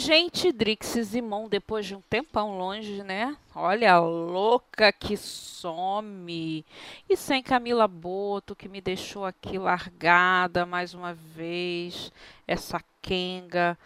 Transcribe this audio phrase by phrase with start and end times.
[0.00, 3.36] gente, Drixie Zimon, depois de um tempão longe, né?
[3.54, 6.64] Olha, louca que some.
[7.08, 12.10] E sem Camila Boto, que me deixou aqui largada mais uma vez.
[12.48, 13.78] Essa Kenga.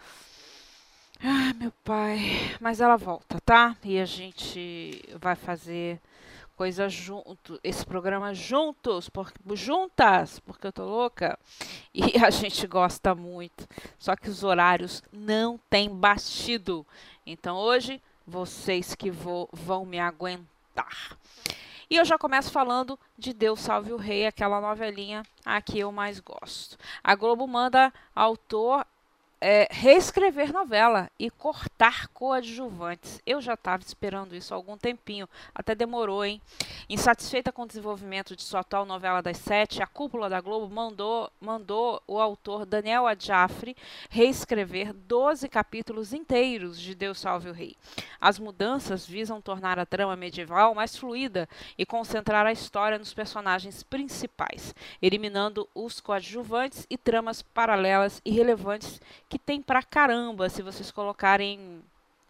[1.21, 2.55] Ah, meu pai.
[2.59, 3.75] Mas ela volta, tá?
[3.83, 5.99] E a gente vai fazer
[6.55, 11.37] coisa junto, esse programa juntos, por, juntas, porque eu tô louca.
[11.93, 13.67] E a gente gosta muito.
[13.99, 16.85] Só que os horários não têm batido.
[17.25, 21.17] Então hoje vocês que vou, vão me aguentar.
[21.89, 25.91] E eu já começo falando de Deus Salve o Rei, aquela novelinha a que eu
[25.91, 26.77] mais gosto.
[27.03, 28.85] A Globo manda autor
[29.39, 33.21] é, reescrever novela e cortar coadjuvantes.
[33.25, 36.41] Eu já estava esperando isso há algum tempinho, até demorou, hein?
[36.89, 41.31] Insatisfeita com o desenvolvimento de sua atual novela das sete, a cúpula da Globo mandou,
[41.39, 43.75] mandou o autor Daniel Adjafre
[44.09, 47.75] reescrever 12 capítulos inteiros de Deus Salve o Rei.
[48.19, 51.47] As mudanças visam tornar a trama medieval mais fluida
[51.77, 58.99] e concentrar a história nos personagens principais, eliminando os coadjuvantes e tramas paralelas e relevantes
[59.29, 61.81] que tem pra caramba se vocês colocarem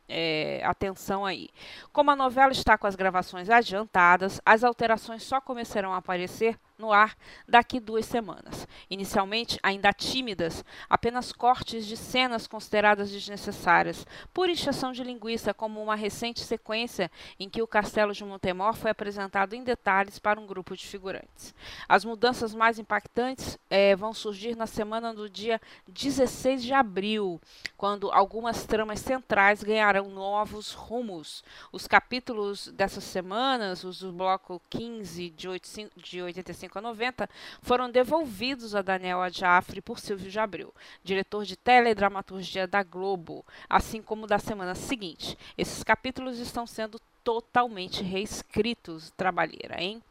[0.07, 1.49] é, atenção aí.
[1.91, 6.91] Como a novela está com as gravações adiantadas, as alterações só começarão a aparecer no
[6.91, 7.15] ar
[7.47, 8.67] daqui duas semanas.
[8.89, 15.95] Inicialmente, ainda tímidas, apenas cortes de cenas consideradas desnecessárias, por injeção de linguiça, como uma
[15.95, 17.09] recente sequência
[17.39, 21.53] em que o castelo de Montemor foi apresentado em detalhes para um grupo de figurantes.
[21.87, 27.39] As mudanças mais impactantes é, vão surgir na semana do dia 16 de abril,
[27.77, 31.43] quando algumas tramas centrais ganharão novos rumos.
[31.71, 37.29] Os capítulos dessas semanas, os do bloco 15 de, 85, de 85 85 a 90,
[37.61, 44.27] foram devolvidos a Daniel Adjafre por Silvio Jabril, diretor de teledramaturgia da Globo, assim como
[44.27, 45.37] da semana seguinte.
[45.57, 50.01] Esses capítulos estão sendo totalmente reescritos, trabalheira, hein?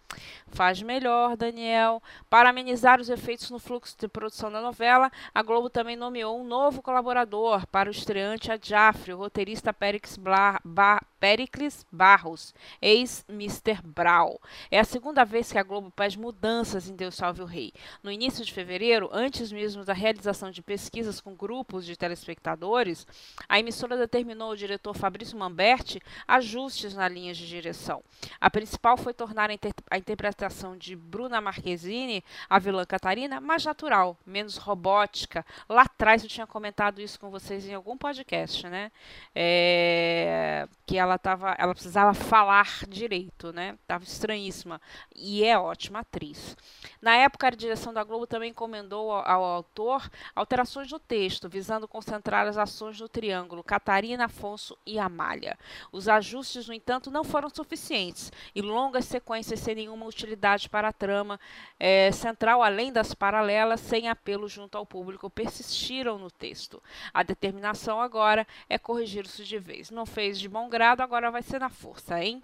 [0.48, 2.02] Faz melhor, Daniel.
[2.30, 6.44] Para amenizar os efeitos no fluxo de produção da novela, a Globo também nomeou um
[6.44, 13.80] novo colaborador para o estreante a Jaffrey, o roteirista Pericles, Bla, ba, Pericles Barros, ex-Mr.
[13.82, 14.36] Brown.
[14.70, 17.72] É a segunda vez que a Globo faz mudanças em Deus Salve o Rei.
[18.02, 23.06] No início de fevereiro, antes mesmo da realização de pesquisas com grupos de telespectadores,
[23.48, 25.98] a emissora determinou ao diretor Fabrício Mamberti
[26.28, 28.04] ajustes na linha de direção.
[28.38, 29.54] A principal foi tornar a,
[29.90, 35.44] a interpretação de Bruna Marquezine, a vilã Catarina, mais natural, menos robótica.
[35.68, 38.92] Lá atrás eu tinha comentado isso com vocês em algum podcast, né?
[39.34, 43.78] É, que ela tava, ela precisava falar direito, né?
[43.86, 44.80] Tava estranhíssima.
[45.14, 46.56] E é ótima atriz.
[47.00, 51.88] Na época, a direção da Globo também encomendou ao, ao autor alterações no texto, visando
[51.88, 55.58] concentrar as ações no triângulo Catarina, Afonso e Amália.
[55.90, 60.88] Os ajustes, no entanto, não foram suficientes e longas sequências sem nenhum nenhuma utilidade para
[60.88, 61.38] a trama
[61.78, 66.82] é, central, além das paralelas, sem apelo junto ao público, persistiram no texto.
[67.12, 69.90] A determinação agora é corrigir isso de vez.
[69.90, 72.42] Não fez de bom grado, agora vai ser na força, hein?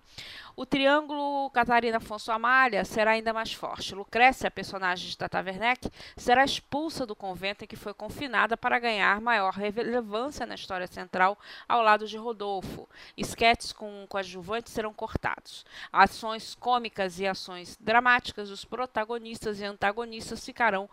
[0.57, 3.95] O triângulo Catarina Afonso Amália será ainda mais forte.
[3.95, 9.21] Lucrécia, personagem de Tata Werneck, será expulsa do convento em que foi confinada para ganhar
[9.21, 11.39] maior relevância na história central
[11.69, 12.89] ao lado de Rodolfo.
[13.17, 15.65] Esquetes com coadjuvantes serão cortados.
[15.93, 17.40] Ações cômicas e ações
[17.79, 20.89] dramáticas dos protagonistas e antagonistas ficarão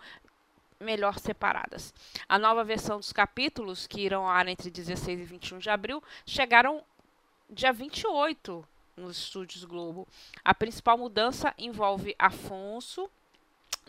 [0.80, 1.94] melhor separadas.
[2.28, 6.04] A nova versão dos capítulos, que irão ao ar entre 16 e 21 de abril,
[6.26, 6.84] chegaram
[7.50, 10.08] dia 28 nos estúdios Globo.
[10.44, 13.10] A principal mudança envolve Afonso,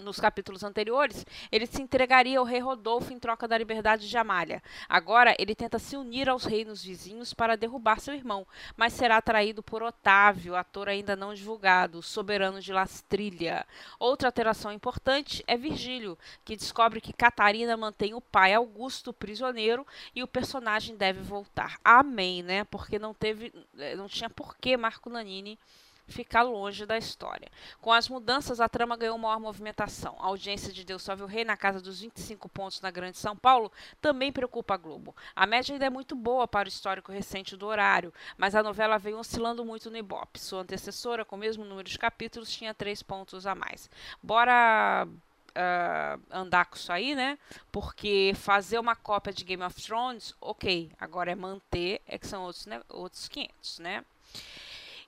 [0.01, 4.63] nos capítulos anteriores, ele se entregaria ao rei Rodolfo em troca da liberdade de Amália.
[4.89, 9.63] Agora, ele tenta se unir aos reinos vizinhos para derrubar seu irmão, mas será atraído
[9.63, 13.67] por Otávio, ator ainda não divulgado, soberano de Lastrilha.
[13.99, 20.23] Outra alteração importante é Virgílio, que descobre que Catarina mantém o pai Augusto prisioneiro e
[20.23, 21.79] o personagem deve voltar.
[21.85, 22.65] Amém, né?
[22.65, 25.59] Porque não teve, eh, não tinha porquê Marco Nanini
[26.08, 27.49] ficar longe da história.
[27.81, 30.16] Com as mudanças, a trama ganhou maior movimentação.
[30.19, 33.37] A audiência de Deus Salve o Rei, na casa dos 25 pontos na Grande São
[33.37, 33.70] Paulo,
[34.00, 35.14] também preocupa a Globo.
[35.37, 38.99] A média ainda é muito boa para o histórico recente do horário, mas a novela
[38.99, 40.40] vem oscilando muito no Ibope.
[40.40, 43.90] Sua antecessora, com o mesmo número de capítulos, tinha três pontos a mais.
[44.22, 45.06] Bora
[45.49, 47.37] Uh, andar com isso aí, né?
[47.72, 50.93] Porque fazer uma cópia de Game of Thrones, ok.
[51.00, 54.05] Agora é manter, é que são outros, né, outros 500, né?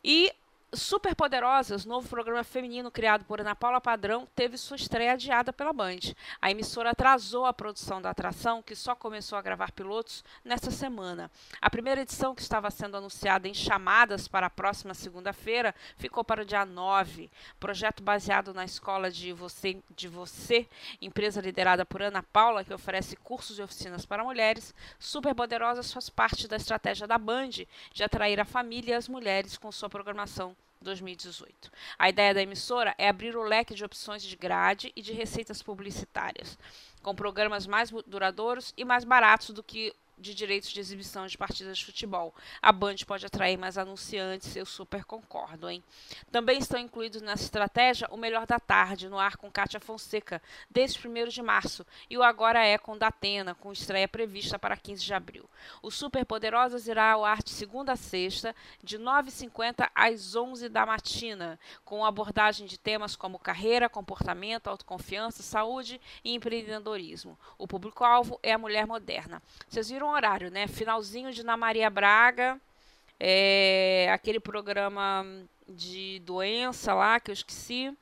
[0.02, 0.32] E
[0.72, 6.14] Superpoderosas, novo programa feminino criado por Ana Paula Padrão, teve sua estreia adiada pela Band.
[6.40, 11.28] A emissora atrasou a produção da atração, que só começou a gravar pilotos nesta semana.
[11.60, 16.42] A primeira edição, que estava sendo anunciada em chamadas para a próxima segunda-feira, ficou para
[16.42, 17.28] o dia 9.
[17.58, 20.68] Projeto baseado na escola de você, de você,
[21.02, 24.72] empresa liderada por Ana Paula, que oferece cursos e oficinas para mulheres.
[25.00, 29.72] Superpoderosas faz parte da estratégia da Band de atrair a família e as mulheres com
[29.72, 31.70] sua programação 2018.
[31.98, 35.62] A ideia da emissora é abrir o leque de opções de grade e de receitas
[35.62, 36.58] publicitárias,
[37.02, 41.78] com programas mais duradouros e mais baratos do que de direitos de exibição de partidas
[41.78, 42.34] de futebol.
[42.60, 45.82] A Band pode atrair mais anunciantes, eu super concordo, hein?
[46.30, 51.06] Também estão incluídos nessa estratégia o Melhor da Tarde, no ar com Kátia Fonseca, desde
[51.06, 55.14] 1 de março, e o Agora é com Datena, com estreia prevista para 15 de
[55.14, 55.48] abril.
[55.82, 60.84] O Super Poderosas irá ao ar de segunda a sexta, de 9h50 às 11 da
[60.84, 67.38] matina, com abordagem de temas como carreira, comportamento, autoconfiança, saúde e empreendedorismo.
[67.56, 69.42] O público-alvo é a mulher moderna.
[69.68, 70.66] Vocês viram horário, né?
[70.66, 72.60] Finalzinho de Ana Maria Braga,
[73.18, 75.24] é, aquele programa
[75.68, 77.96] de doença lá que eu esqueci,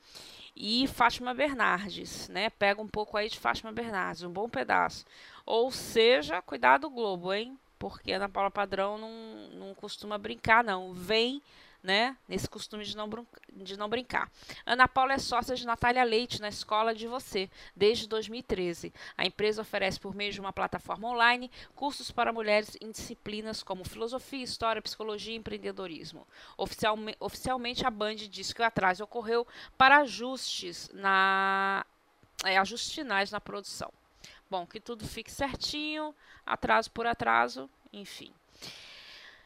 [0.56, 2.50] e Fátima Bernardes, né?
[2.50, 5.04] Pega um pouco aí de Fátima Bernardes, um bom pedaço.
[5.46, 7.56] Ou seja, cuidado Globo, hein?
[7.78, 10.92] Porque a Ana Paula Padrão não, não costuma brincar, não.
[10.92, 11.40] Vem
[11.82, 12.16] né?
[12.28, 13.08] Nesse costume de não,
[13.52, 14.30] de não brincar.
[14.66, 18.92] Ana Paula é sócia de Natália Leite na Escola de Você, desde 2013.
[19.16, 23.84] A empresa oferece, por meio de uma plataforma online, cursos para mulheres em disciplinas como
[23.84, 26.26] filosofia, história, psicologia e empreendedorismo.
[26.56, 29.46] Oficialme oficialmente, a Band diz que o atraso ocorreu
[29.76, 31.84] para ajustes na
[32.44, 33.92] é, ajustes finais na produção.
[34.50, 36.14] Bom, que tudo fique certinho,
[36.46, 38.32] atraso por atraso, enfim.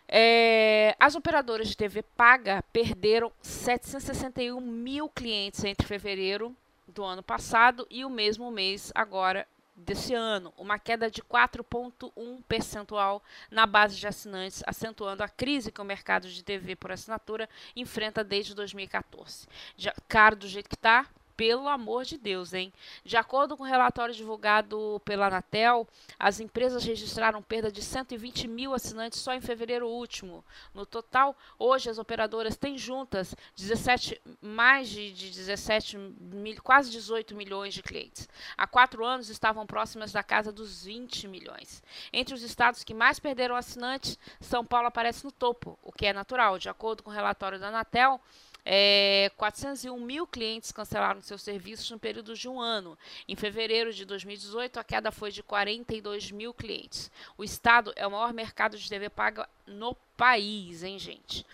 [0.08, 6.54] É, as operadoras de TV paga perderam 761 mil clientes entre fevereiro
[6.86, 13.22] do ano passado e o mesmo mês agora desse ano, uma queda de 4,1 percentual
[13.50, 18.22] na base de assinantes, acentuando a crise que o mercado de TV por assinatura enfrenta
[18.22, 19.46] desde 2014.
[19.76, 21.06] Já, caro do jeito que está,
[21.42, 22.72] pelo amor de Deus, hein?
[23.04, 28.72] De acordo com o relatório divulgado pela Anatel, as empresas registraram perda de 120 mil
[28.72, 30.44] assinantes só em fevereiro último.
[30.72, 37.34] No total, hoje as operadoras têm juntas 17, mais de, de 17, mil, quase 18
[37.34, 38.28] milhões de clientes.
[38.56, 41.82] Há quatro anos estavam próximas da casa dos 20 milhões.
[42.12, 46.12] Entre os estados que mais perderam assinantes, São Paulo aparece no topo, o que é
[46.12, 46.56] natural.
[46.56, 48.20] De acordo com o relatório da Anatel,
[48.64, 52.96] é, 401 mil clientes cancelaram seus serviços no período de um ano.
[53.28, 57.10] Em fevereiro de 2018, a queda foi de 42 mil clientes.
[57.36, 61.44] O Estado é o maior mercado de TV paga no país, hein, gente?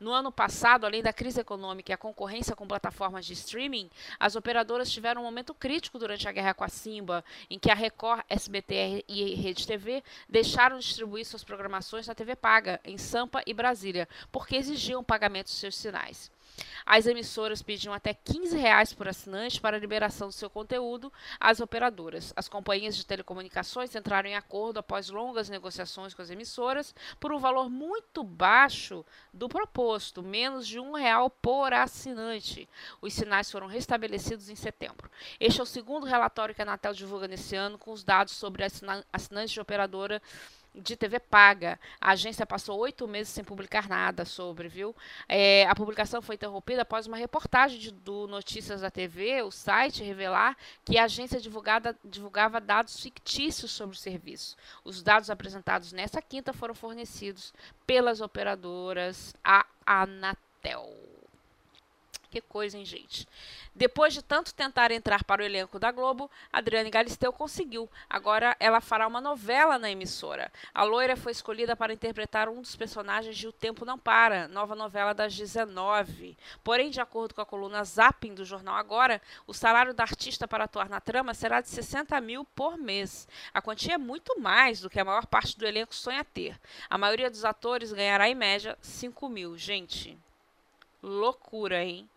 [0.00, 4.36] No ano passado, além da crise econômica e a concorrência com plataformas de streaming, as
[4.36, 8.22] operadoras tiveram um momento crítico durante a guerra com a Simba, em que a Record,
[8.28, 13.52] SBT e Rede TV deixaram de distribuir suas programações na TV paga, em Sampa e
[13.52, 16.30] Brasília, porque exigiam pagamento de seus sinais.
[16.84, 21.60] As emissoras pediam até 15 reais por assinante para a liberação do seu conteúdo às
[21.60, 22.32] operadoras.
[22.36, 27.38] As companhias de telecomunicações entraram em acordo após longas negociações com as emissoras por um
[27.38, 32.68] valor muito baixo do proposto, menos de um real por assinante.
[33.00, 35.10] Os sinais foram restabelecidos em setembro.
[35.38, 38.64] Este é o segundo relatório que a Anatel divulga nesse ano com os dados sobre
[39.12, 40.22] assinantes de operadora
[40.74, 41.78] de TV paga.
[42.00, 44.94] A agência passou oito meses sem publicar nada sobre, viu?
[45.28, 50.04] É, a publicação foi interrompida após uma reportagem de, do Notícias da TV, o site,
[50.04, 54.56] revelar que a agência divulgada, divulgava dados fictícios sobre o serviço.
[54.84, 57.52] Os dados apresentados nessa quinta foram fornecidos
[57.86, 61.17] pelas operadoras a Anatel.
[62.30, 63.26] Que coisa, hein, gente?
[63.74, 67.88] Depois de tanto tentar entrar para o elenco da Globo, Adriane Galisteu conseguiu.
[68.08, 70.52] Agora ela fará uma novela na emissora.
[70.74, 74.74] A loira foi escolhida para interpretar um dos personagens de O Tempo Não Para, nova
[74.74, 76.36] novela das 19.
[76.62, 80.64] Porém, de acordo com a coluna Zapping do jornal Agora, o salário da artista para
[80.64, 83.26] atuar na trama será de 60 mil por mês.
[83.54, 86.58] A quantia é muito mais do que a maior parte do elenco sonha ter.
[86.90, 89.56] A maioria dos atores ganhará, em média, 5 mil.
[89.56, 90.18] Gente,
[91.02, 92.08] loucura, hein?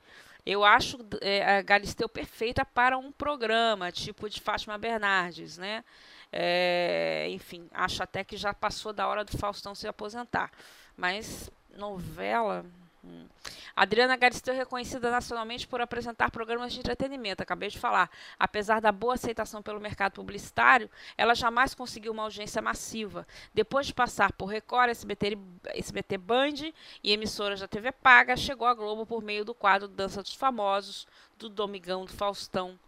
[0.46, 5.84] Eu acho é, a Galisteu perfeita para um programa, tipo de Fátima Bernardes, né?
[6.32, 10.52] É, enfim, acho até que já passou da hora do Faustão se aposentar.
[10.96, 12.66] Mas novela,
[13.04, 13.26] Hum.
[13.76, 18.10] Adriana Galisteu é reconhecida nacionalmente por apresentar programas de entretenimento, acabei de falar.
[18.38, 23.26] Apesar da boa aceitação pelo mercado publicitário, ela jamais conseguiu uma audiência massiva.
[23.54, 25.38] Depois de passar por Record, SBT,
[25.74, 26.72] SBT Band
[27.04, 31.08] e emissoras da TV Paga, chegou à Globo por meio do quadro Dança dos Famosos,
[31.40, 32.80] do Domingão do Faustão.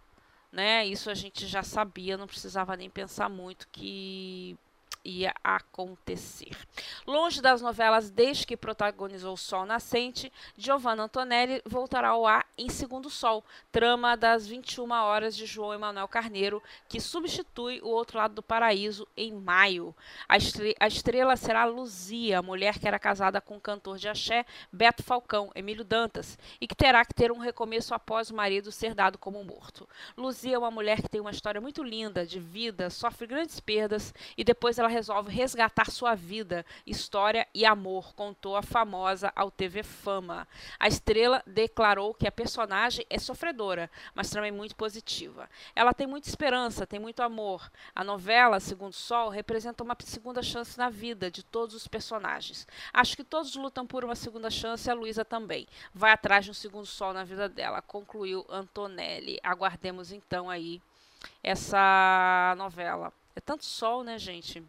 [0.52, 0.86] Né?
[0.86, 4.56] Isso a gente já sabia, não precisava nem pensar muito que
[5.04, 6.56] ia acontecer.
[7.06, 13.10] Longe das novelas desde que protagonizou Sol Nascente, Giovanna Antonelli voltará ao ar em Segundo
[13.10, 18.44] Sol, trama das 21 horas de João Emanuel Carneiro, que substitui o Outro Lado do
[18.44, 19.96] Paraíso em maio.
[20.28, 24.46] A, estre a estrela será Luzia, mulher que era casada com o cantor de axé
[24.72, 28.94] Beto Falcão, Emílio Dantas, e que terá que ter um recomeço após o marido ser
[28.94, 29.88] dado como morto.
[30.18, 34.14] Luzia é uma mulher que tem uma história muito linda de vida, sofre grandes perdas
[34.38, 39.84] e depois ela resolve resgatar sua vida, história e amor, contou a famosa ao TV
[39.84, 40.48] Fama.
[40.80, 45.50] A estrela declarou que a personagem é sofredora, mas também muito positiva.
[45.76, 47.70] Ela tem muita esperança, tem muito amor.
[47.96, 52.68] A novela, segundo Sol, representa uma segunda chance na vida de todos os personagens.
[52.94, 55.68] Acho que todos lutam por uma segunda chance e a Luísa também.
[55.94, 59.40] Vai atrás de um segundo sol na vida dela, concluiu Antonelli.
[59.44, 60.82] Aguardemos então aí
[61.44, 63.12] essa novela.
[63.36, 64.64] É tanto sol, né, gente?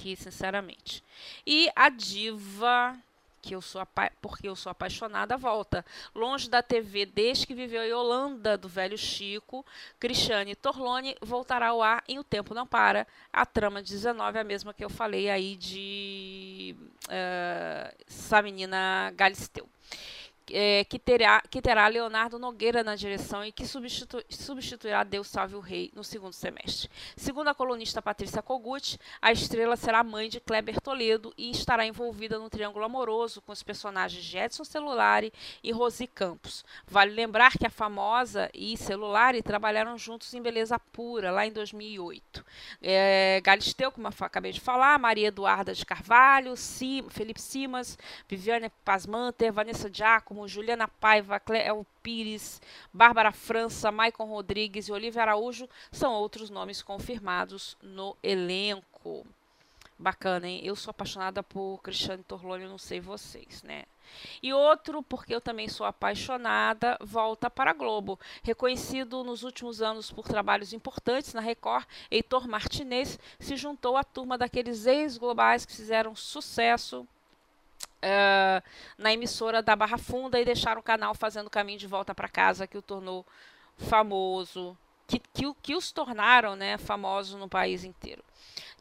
[0.00, 1.04] Aqui, sinceramente.
[1.46, 2.96] E a diva
[3.42, 3.80] que eu sou
[4.20, 5.84] porque eu sou apaixonada volta.
[6.14, 9.64] Longe da TV desde que viveu em Holanda do velho Chico,
[9.98, 13.06] Cristiane Torlone voltará ao ar em O Tempo Não Para.
[13.32, 16.76] A trama 19 é a mesma que eu falei aí de
[17.06, 19.66] uh, essa menina Galisteu
[20.52, 25.54] é, que, terá, que terá Leonardo Nogueira na direção e que substitu, substituirá Deus Salve
[25.54, 26.90] o Rei no segundo semestre.
[27.16, 32.38] Segundo a colunista Patrícia Kogut, a estrela será mãe de Kleber Toledo e estará envolvida
[32.38, 36.64] no triângulo amoroso com os personagens de Edson Celulari e Rosi Campos.
[36.86, 42.44] Vale lembrar que a famosa e Celulari trabalharam juntos em Beleza Pura, lá em 2008.
[42.82, 48.70] É, Galisteu, como eu acabei de falar, Maria Eduarda de Carvalho, Sim, Felipe Simas, Viviane
[48.84, 52.60] Pasmanter, Vanessa Giacomo, Juliana Paiva, Cleo Pires,
[52.92, 59.26] Bárbara França, Maicon Rodrigues e Olivia Araújo são outros nomes confirmados no elenco.
[59.98, 60.60] Bacana, hein?
[60.64, 63.84] Eu sou apaixonada por Cristiane Torlone, não sei vocês, né?
[64.42, 68.18] E outro, porque eu também sou apaixonada, volta para a Globo.
[68.42, 74.38] Reconhecido nos últimos anos por trabalhos importantes na Record, Heitor Martinez se juntou à turma
[74.38, 77.06] daqueles ex-globais que fizeram sucesso
[78.04, 78.62] uh,
[78.98, 82.66] na emissora da Barra Funda e deixaram o canal fazendo caminho de volta para casa,
[82.66, 83.24] que o tornou
[83.76, 84.76] famoso,
[85.06, 88.22] que, que, que os tornaram né, famosos no país inteiro.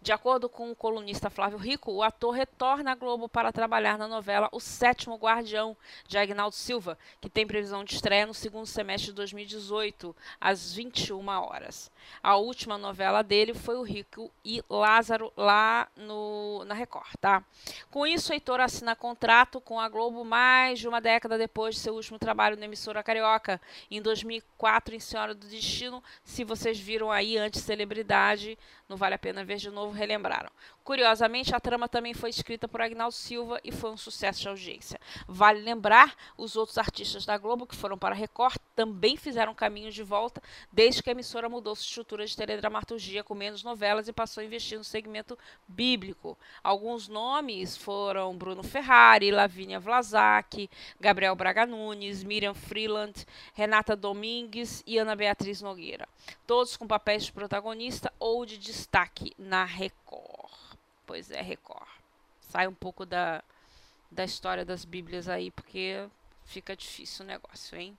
[0.01, 4.07] De acordo com o colunista Flávio Rico, o ator retorna à Globo para trabalhar na
[4.07, 5.75] novela O Sétimo Guardião,
[6.07, 11.27] de Agnaldo Silva, que tem previsão de estreia no segundo semestre de 2018, às 21
[11.27, 11.91] horas.
[12.23, 17.13] A última novela dele foi O Rico e Lázaro, lá no, na Record.
[17.19, 17.43] Tá?
[17.91, 21.93] Com isso, Heitor assina contrato com a Globo mais de uma década depois de seu
[21.93, 23.59] último trabalho na emissora carioca,
[23.91, 26.01] em 2004, em Senhora do Destino.
[26.23, 30.51] Se vocês viram aí antes Celebridade, não vale a pena ver de novo, relembraram.
[30.89, 34.99] Curiosamente, a trama também foi escrita por Agnaldo Silva e foi um sucesso de audiência.
[35.27, 39.91] Vale lembrar, os outros artistas da Globo que foram para a Record também fizeram caminho
[39.91, 40.41] de volta
[40.73, 44.43] desde que a emissora mudou sua estrutura de teledramaturgia com menos novelas e passou a
[44.43, 46.35] investir no segmento bíblico.
[46.63, 50.67] Alguns nomes foram Bruno Ferrari, Lavínia Vlasak,
[50.99, 56.09] Gabriel Braga Nunes, Miriam Freeland, Renata Domingues e Ana Beatriz Nogueira.
[56.47, 60.78] Todos com papéis de protagonista ou de destaque na Record.
[61.09, 61.89] Pois é, Record.
[62.39, 63.43] Sai um pouco da,
[64.11, 66.07] da história das Bíblias aí, porque
[66.45, 67.97] fica difícil o negócio, hein?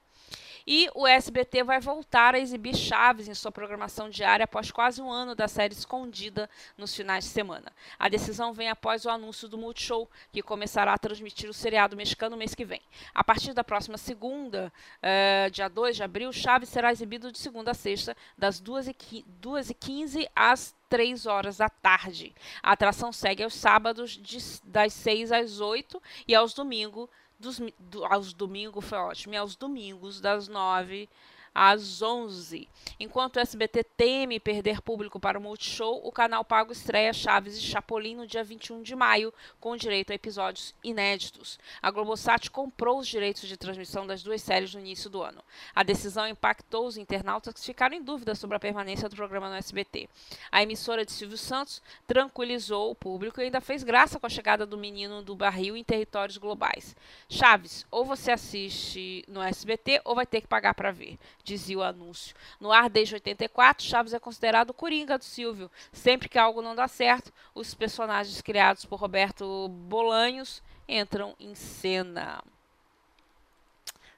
[0.72, 5.10] E o SBT vai voltar a exibir Chaves em sua programação diária após quase um
[5.10, 6.48] ano da série escondida
[6.78, 7.72] nos finais de semana.
[7.98, 12.30] A decisão vem após o anúncio do Multishow, que começará a transmitir o seriado mexicano
[12.30, 12.80] no mês que vem.
[13.12, 14.72] A partir da próxima segunda,
[15.02, 20.72] uh, dia 2 de abril, Chaves será exibido de segunda a sexta, das 2h15 às
[20.88, 22.32] 3 horas da tarde.
[22.62, 27.08] A atração segue aos sábados de, das 6 às 8 e aos domingos
[27.40, 29.34] dos, do, aos domingos foi ótimo.
[29.34, 31.08] E aos domingos, das 9
[31.54, 32.68] às 11.
[32.98, 37.60] Enquanto o SBT teme perder público para o Multishow, o canal Pago estreia Chaves e
[37.60, 41.58] Chapolin no dia 21 de maio, com direito a episódios inéditos.
[41.80, 45.42] A Globosat comprou os direitos de transmissão das duas séries no início do ano.
[45.74, 49.56] A decisão impactou os internautas que ficaram em dúvida sobre a permanência do programa no
[49.56, 50.08] SBT.
[50.52, 54.66] A emissora de Silvio Santos tranquilizou o público e ainda fez graça com a chegada
[54.66, 56.94] do menino do barril em territórios globais.
[57.28, 61.82] Chaves, ou você assiste no SBT ou vai ter que pagar para ver dizia o
[61.82, 62.34] anúncio.
[62.58, 65.70] No ar desde 84, Chaves é considerado o coringa do Silvio.
[65.92, 72.42] Sempre que algo não dá certo, os personagens criados por Roberto Bolanhos entram em cena.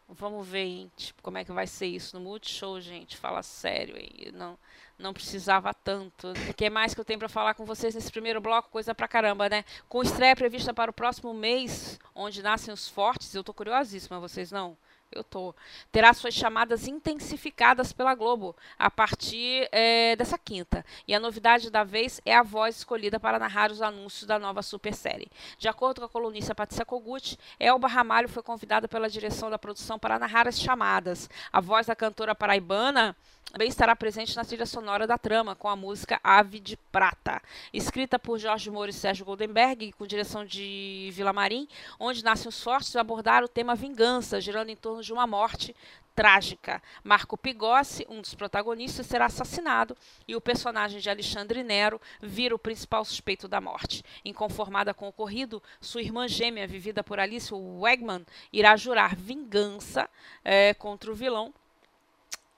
[0.09, 3.17] Vamos ver, hein, tipo, como é que vai ser isso no Multishow, gente.
[3.17, 4.31] Fala sério, hein?
[4.35, 4.59] Não,
[4.99, 6.33] não precisava tanto.
[6.51, 8.69] O que mais que eu tenho para falar com vocês nesse primeiro bloco?
[8.69, 9.65] Coisa pra caramba, né?
[9.89, 14.53] Com estreia prevista para o próximo mês, onde nascem os fortes, eu tô curiosíssima, vocês
[14.53, 14.77] não?
[15.15, 15.55] Eu tô.
[15.91, 20.85] Terá suas chamadas intensificadas pela Globo a partir é, dessa quinta.
[21.07, 24.63] E a novidade da vez é a voz escolhida para narrar os anúncios da nova
[24.63, 25.29] super série.
[25.59, 29.99] De acordo com a colunista Patrícia Kogut, Elba Ramalho foi convidada pela direção da produção
[29.99, 31.29] para narrar as chamadas.
[31.53, 33.17] A voz da cantora paraibana
[33.53, 37.43] também estará presente na trilha sonora da trama, com a música Ave de Prata.
[37.71, 41.69] Escrita por Jorge Moura e Sérgio Goldenberg, com direção de Vila Marim,
[42.01, 45.75] onde nascem os fortes, abordar o tema vingança, girando em torno de uma morte
[46.15, 46.83] trágica.
[47.03, 52.59] Marco Pigossi, um dos protagonistas, será assassinado e o personagem de Alexandre Nero vira o
[52.59, 54.03] principal suspeito da morte.
[54.25, 60.09] Inconformada com o ocorrido, sua irmã gêmea, vivida por Alice Wegman, irá jurar vingança
[60.45, 61.53] é, contra o vilão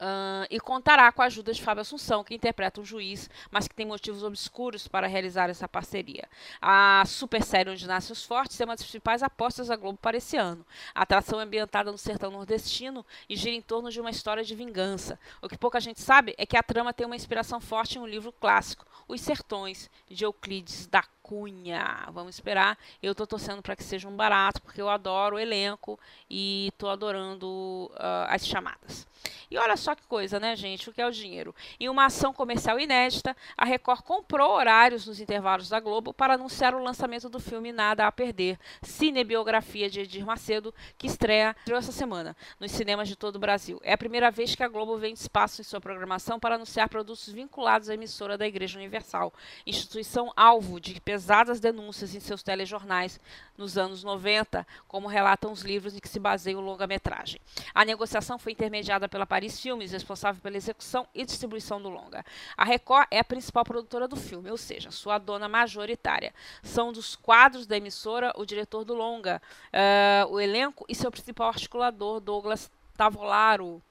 [0.05, 3.75] Uh, e contará com a ajuda de Fábio Assunção, que interpreta um juiz, mas que
[3.75, 6.29] tem motivos obscuros para realizar essa parceria.
[6.61, 10.19] A super série Onde Nascem os Fortes é uma das principais apostas da Globo para
[10.19, 10.67] esse ano.
[10.95, 14.55] A atração é ambientada no sertão nordestino e gira em torno de uma história de
[14.55, 15.19] vingança.
[15.41, 18.07] O que pouca gente sabe é que a trama tem uma inspiração forte em um
[18.07, 22.07] livro clássico, Os Sertões, de Euclides da Cunha.
[22.13, 22.77] Vamos esperar.
[23.03, 26.91] Eu estou torcendo para que seja um barato, porque eu adoro o elenco e estou
[26.91, 29.07] adorando uh, as chamadas.
[29.51, 30.89] E olha só que coisa, né, gente?
[30.89, 31.55] O que é o dinheiro?
[31.79, 36.75] Em uma ação comercial inédita, a Record comprou horários nos intervalos da Globo para anunciar
[36.75, 42.37] o lançamento do filme Nada a Perder, cinebiografia de Edir Macedo, que estreia essa semana
[42.61, 43.81] nos cinemas de todo o Brasil.
[43.83, 47.29] É a primeira vez que a Globo vende espaço em sua programação para anunciar produtos
[47.29, 49.33] vinculados à emissora da Igreja Universal,
[49.67, 53.21] instituição alvo de pesadas denúncias em seus telejornais
[53.57, 57.41] nos anos 90, como relatam os livros em que se baseia o longa-metragem.
[57.75, 62.25] A negociação foi intermediada pela Paris Filmes, responsável pela execução e distribuição do longa.
[62.57, 66.33] A Record é a principal produtora do filme, ou seja, sua dona majoritária.
[66.63, 71.49] São dos quadros da emissora o diretor do longa, uh, o elenco e seu principal
[71.49, 73.83] articulador, Douglas Tavolaro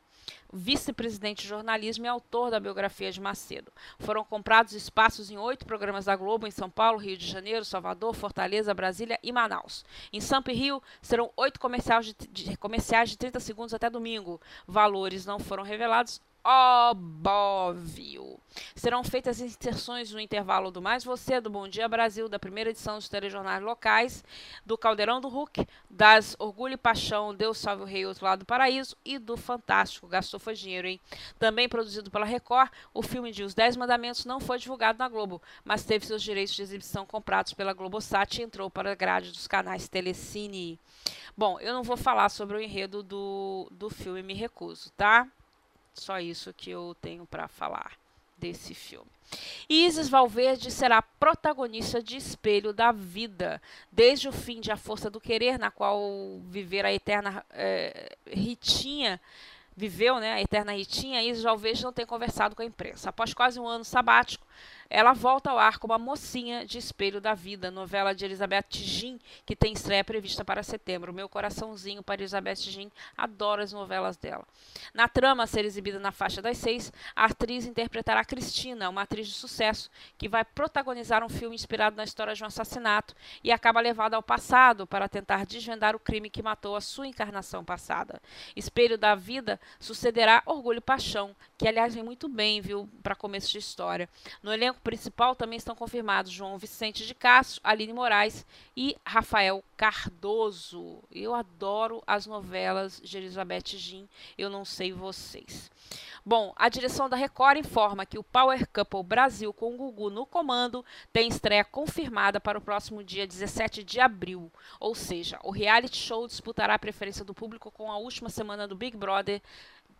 [0.54, 3.72] vice-presidente de jornalismo e autor da biografia de Macedo.
[3.98, 8.14] Foram comprados espaços em oito programas da Globo em São Paulo, Rio de Janeiro, Salvador,
[8.14, 9.84] Fortaleza, Brasília e Manaus.
[10.14, 14.40] Em Sampa e Rio, serão oito comerciais de, de, comerciais de 30 segundos até domingo.
[14.68, 18.40] Valores não foram revelados óbvio.
[18.76, 22.98] Serão feitas inserções no intervalo do Mais Você, do Bom Dia Brasil, da primeira edição
[22.98, 24.24] dos telejornais locais,
[24.66, 28.46] do Caldeirão do Hulk, das Orgulho e Paixão, Deus Salve o Rei, Outro Lado do
[28.46, 30.08] Paraíso e do Fantástico.
[30.08, 31.00] Gastou foi dinheiro, hein?
[31.40, 35.42] Também produzido pela Record, o filme de Os Dez Mandamentos não foi divulgado na Globo,
[35.64, 39.48] mas teve seus direitos de exibição comprados pela Globosat e entrou para a grade dos
[39.48, 40.80] canais Telecine.
[41.36, 45.28] Bom, eu não vou falar sobre o enredo do, do filme, me recuso, tá?
[45.94, 47.94] Só isso que eu tenho para falar
[48.38, 49.10] desse filme.
[49.70, 55.22] Isis Valverde será protagonista de Espelho da Vida, desde o fim de A Força do
[55.22, 59.20] Querer, na qual viver a eterna é, Ritinha
[59.76, 63.10] viveu, né, a eterna Ritinha, Isis Valverde não tem conversado com a imprensa.
[63.10, 64.46] Após quase um ano sabático,
[64.90, 69.20] ela volta ao ar como a mocinha de Espelho da Vida, novela de Elizabeth Gin,
[69.46, 71.14] que tem estreia prevista para setembro.
[71.14, 74.46] Meu coraçãozinho para Elizabeth Gin, adoro as novelas dela.
[74.94, 79.28] Na trama a ser exibida na faixa das seis, a atriz interpretará Cristina, uma atriz
[79.28, 83.82] de sucesso, que vai protagonizar um filme inspirado na história de um assassinato e acaba
[83.82, 88.22] levada ao passado para tentar desvendar o crime que matou a sua encarnação passada.
[88.56, 93.50] Espelho da Vida sucederá Orgulho e Paixão, que aliás vem muito bem, viu, para começo
[93.50, 94.10] de história.
[94.42, 98.46] No elenco principal também estão confirmados João Vicente de Castro, Aline Moraes
[98.76, 101.02] e Rafael Cardoso.
[101.10, 105.72] Eu adoro as novelas de Elizabeth Jean, eu não sei vocês.
[106.26, 110.26] Bom, a direção da Record informa que o Power Couple Brasil com o Gugu no
[110.26, 114.52] comando tem estreia confirmada para o próximo dia 17 de abril.
[114.80, 118.76] Ou seja, o reality show disputará a preferência do público com a última semana do
[118.76, 119.42] Big Brother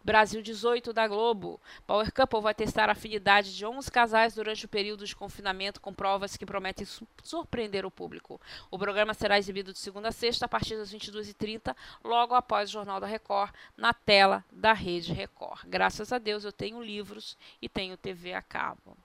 [0.04, 1.62] Brasil 18 da Globo.
[1.88, 5.94] Power Couple vai testar a afinidade de 11 casais durante o período de confinamento com
[5.94, 8.40] provas que prometem su surpreender o público.
[8.70, 12.74] O programa será exibido de segunda a sexta a partir das 22h30, logo após o
[12.74, 15.62] Jornal da Record, na tela da Rede Record.
[15.66, 18.98] Graças a Deus eu tenho livros e tenho TV a cabo.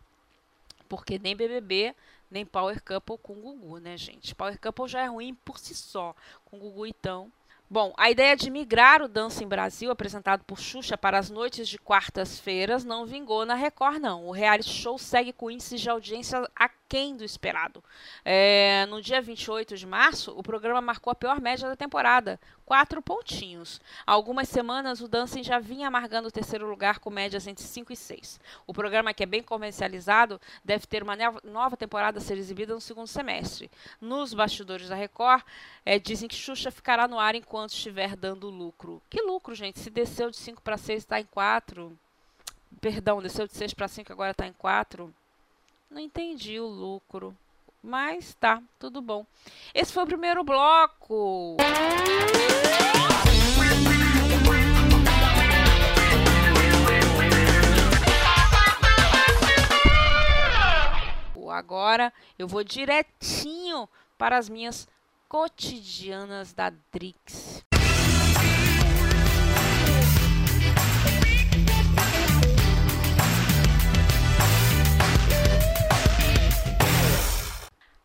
[0.89, 1.95] Porque nem BBB,
[2.31, 4.35] nem Power Couple com Gugu, né, gente?
[4.35, 6.15] Power Couple já é ruim por si só.
[6.45, 7.31] Com Gugu, então,
[7.71, 11.69] Bom, a ideia de migrar o Dança em Brasil, apresentado por Xuxa para as noites
[11.69, 14.27] de quartas-feiras, não vingou na Record, não.
[14.27, 16.49] O reality show segue com índices de audiência
[16.89, 17.85] aquém do esperado.
[18.25, 23.03] É, no dia 28 de março, o programa marcou a pior média da temporada, quatro
[23.03, 23.79] pontinhos.
[24.07, 27.93] Há algumas semanas, o Dancing já vinha amargando o terceiro lugar com médias entre 5
[27.93, 28.41] e 6.
[28.67, 32.81] O programa, que é bem comercializado, deve ter uma nova temporada a ser exibida no
[32.81, 33.71] segundo semestre.
[34.01, 35.45] Nos bastidores da Record,
[35.85, 39.03] é, dizem que Xuxa ficará no ar enquanto estiver dando lucro.
[39.11, 39.79] Que lucro, gente?
[39.79, 41.99] Se desceu de 5 para 6 está em 4.
[42.81, 45.13] Perdão, desceu de 6 para 5 agora está em 4.
[45.91, 47.37] Não entendi o lucro.
[47.83, 49.25] Mas tá, tudo bom.
[49.75, 51.57] Esse foi o primeiro bloco.
[61.59, 64.87] Agora eu vou direitinho para as minhas
[65.29, 67.65] cotidianas da Drix.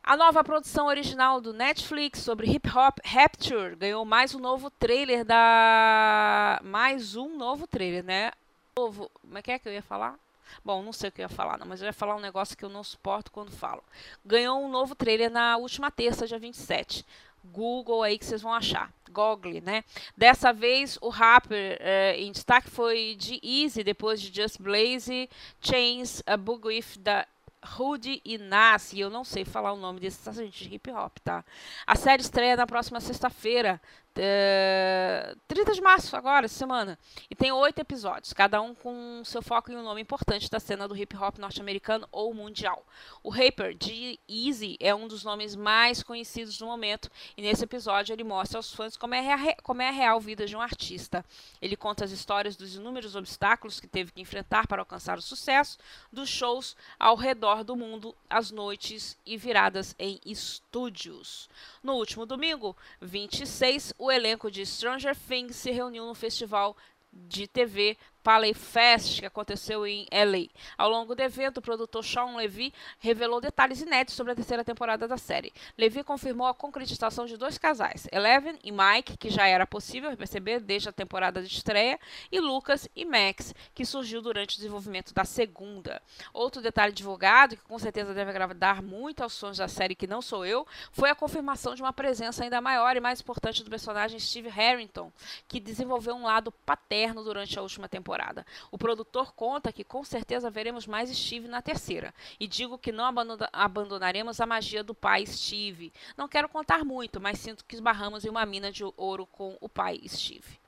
[0.06, 5.24] A nova produção original do Netflix sobre hip hop Rapture ganhou mais um novo trailer
[5.24, 8.34] da mais um novo trailer, né?
[8.76, 10.20] Novo, como é que é que eu ia falar?
[10.64, 12.58] Bom, não sei o que eu ia falar, não, mas eu ia falar um negócio
[12.58, 13.82] que eu não suporto quando falo.
[14.26, 17.06] Ganhou um novo trailer na última terça, dia 27.
[17.46, 18.92] Google aí que vocês vão achar.
[19.10, 19.86] Google, né?
[20.18, 25.30] Dessa vez o rapper eh, em destaque foi de Easy, depois de Just Blaze,
[25.62, 27.26] Chains, A Bug With da
[27.64, 31.44] Rudy Inácio, eu não sei falar o nome desse gente de hip hop, tá?
[31.88, 33.82] A série estreia na próxima sexta-feira,
[34.16, 36.98] é, 30 de março, agora, semana.
[37.30, 40.88] E tem oito episódios, cada um com seu foco em um nome importante da cena
[40.88, 42.86] do hip hop norte-americano ou mundial.
[43.24, 48.14] O rapper de Easy é um dos nomes mais conhecidos do momento, e nesse episódio
[48.14, 51.26] ele mostra aos fãs como é, como é a real vida de um artista.
[51.62, 55.78] Ele conta as histórias dos inúmeros obstáculos que teve que enfrentar para alcançar o sucesso,
[56.12, 61.50] dos shows ao redor do mundo, as noites e viradas em estúdios.
[61.82, 66.76] No último domingo, 26, o elenco de Stranger Things se reuniu no festival
[67.10, 70.48] de TV Palais Fest, que aconteceu em LA.
[70.78, 75.06] Ao longo do evento, o produtor Sean Levy revelou detalhes inéditos sobre a terceira temporada
[75.10, 75.52] da série.
[75.78, 80.62] Levy confirmou a concretização de dois casais, Eleven e Mike, que já era possível perceber
[80.62, 82.00] desde a temporada de estreia,
[82.32, 86.02] e Lucas e Max, que surgiu durante o desenvolvimento da segunda.
[86.34, 90.22] Outro detalhe divulgado, que com certeza deve agradar muito aos fãs da série que não
[90.22, 94.18] sou eu, foi a confirmação de uma presença ainda maior e mais importante do personagem
[94.18, 95.12] Steve Harrington,
[95.46, 98.46] que desenvolveu um lado paterno durante a última temporada temporada.
[98.72, 102.14] O produtor conta que com certeza veremos mais Steve na terceira.
[102.40, 103.06] E digo que não
[103.52, 105.92] abandonaremos a magia do pai Steve.
[106.16, 109.68] Não quero contar muito, mas sinto que esbarramos em uma mina de ouro com o
[109.68, 110.60] pai Steve.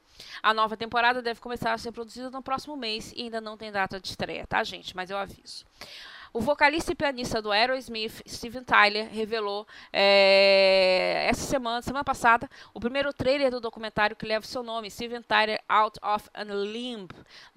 [0.42, 3.72] A nova temporada deve começar a ser produzida no próximo mês e ainda não tem
[3.72, 4.96] data de estreia, tá, gente?
[4.96, 5.66] Mas eu aviso.
[6.36, 12.80] O vocalista e pianista do Aerosmith, Steven Tyler, revelou é, essa semana, semana passada, o
[12.82, 17.08] primeiro trailer do documentário que leva seu nome, Steven Tyler Out of a Limb.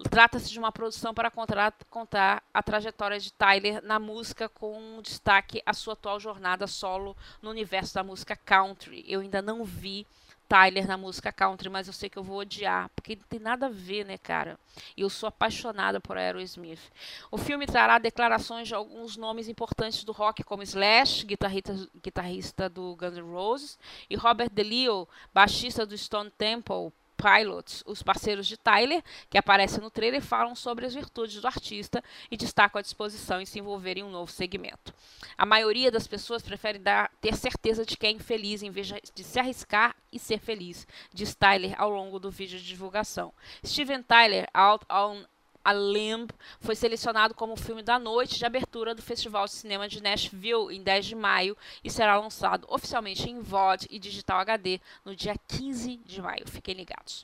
[0.09, 5.61] Trata-se de uma produção para contar, contar a trajetória de Tyler na música com destaque
[5.65, 9.03] à sua atual jornada solo no universo da música country.
[9.05, 10.07] Eu ainda não vi
[10.49, 13.67] Tyler na música country, mas eu sei que eu vou odiar, porque não tem nada
[13.67, 14.59] a ver, né, cara?
[14.97, 16.81] E eu sou apaixonada por Aerosmith.
[17.29, 22.95] O filme trará declarações de alguns nomes importantes do rock, como Slash, guitarrista, guitarrista do
[22.95, 23.77] Guns N' Roses,
[24.09, 29.91] e Robert DeLeo, baixista do Stone Temple, Pilots, os parceiros de Tyler, que aparecem no
[29.91, 32.01] trailer, falam sobre as virtudes do artista
[32.31, 34.93] e destacam a disposição em se envolver em um novo segmento.
[35.37, 39.23] A maioria das pessoas prefere dar, ter certeza de que é infeliz em vez de
[39.23, 43.33] se arriscar e ser feliz, diz Tyler ao longo do vídeo de divulgação.
[43.65, 45.25] Steven Tyler, Out on
[45.69, 50.01] A Limb, foi selecionado como filme da noite de abertura do Festival de Cinema de
[50.01, 55.15] Nashville em 10 de maio e será lançado oficialmente em VOD e digital HD no
[55.15, 56.47] dia 15 de maio.
[56.47, 57.23] Fiquem ligados.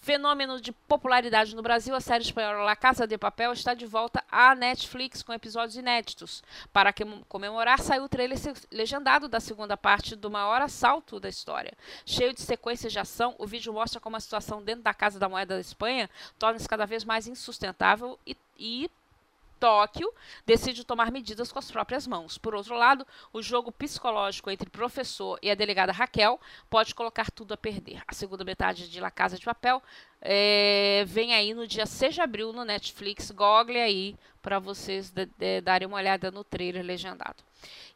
[0.00, 4.24] Fenômeno de popularidade no Brasil, a série espanhola La Casa de Papel está de volta
[4.32, 6.42] à Netflix com episódios inéditos.
[6.72, 6.94] Para
[7.28, 8.38] comemorar, saiu o trailer
[8.72, 11.74] legendado da segunda parte do maior assalto da história.
[12.06, 15.28] Cheio de sequências de ação, o vídeo mostra como a situação dentro da Casa da
[15.28, 17.81] Moeda da Espanha torna-se cada vez mais insustentável
[18.26, 18.90] e, e
[19.62, 20.12] Tóquio
[20.44, 22.36] decide tomar medidas com as próprias mãos.
[22.36, 27.30] Por outro lado, o jogo psicológico entre o professor e a delegada Raquel pode colocar
[27.30, 28.02] tudo a perder.
[28.08, 29.80] A segunda metade de La Casa de Papel
[30.24, 33.32] é, vem aí no dia 6 de abril no Netflix.
[33.32, 37.42] Google aí para vocês de, de, darem uma olhada no trailer legendado.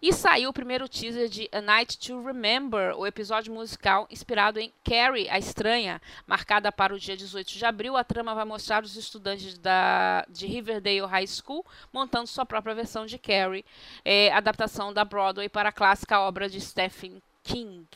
[0.01, 4.73] E saiu o primeiro teaser de A Night to Remember, o episódio musical inspirado em
[4.85, 7.97] Carrie, a Estranha, marcada para o dia 18 de abril.
[7.97, 13.07] A trama vai mostrar os estudantes da, de Riverdale High School montando sua própria versão
[13.07, 13.65] de Carrie,
[14.05, 17.87] é, adaptação da Broadway para a clássica obra de Stephen King,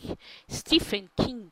[0.48, 1.50] Stephen King.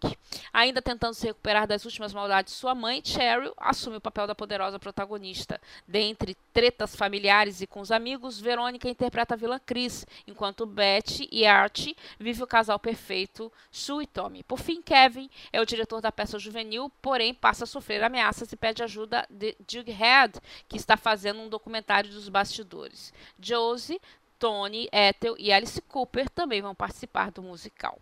[0.52, 4.34] Ainda tentando se recuperar das últimas maldades de sua mãe, Cheryl assume o papel da
[4.34, 5.60] poderosa protagonista.
[5.86, 11.44] Dentre tretas familiares e com os amigos, Verônica interpreta a vilã Chris, enquanto Betty e
[11.44, 14.44] Archie vivem o casal perfeito Sue e Tommy.
[14.44, 18.56] Por fim, Kevin é o diretor da peça juvenil, porém passa a sofrer ameaças e
[18.56, 23.12] pede ajuda de Jughead, que está fazendo um documentário dos bastidores.
[23.40, 24.00] Josie
[24.38, 27.98] Tony, Ethel e Alice Cooper também vão participar do musical.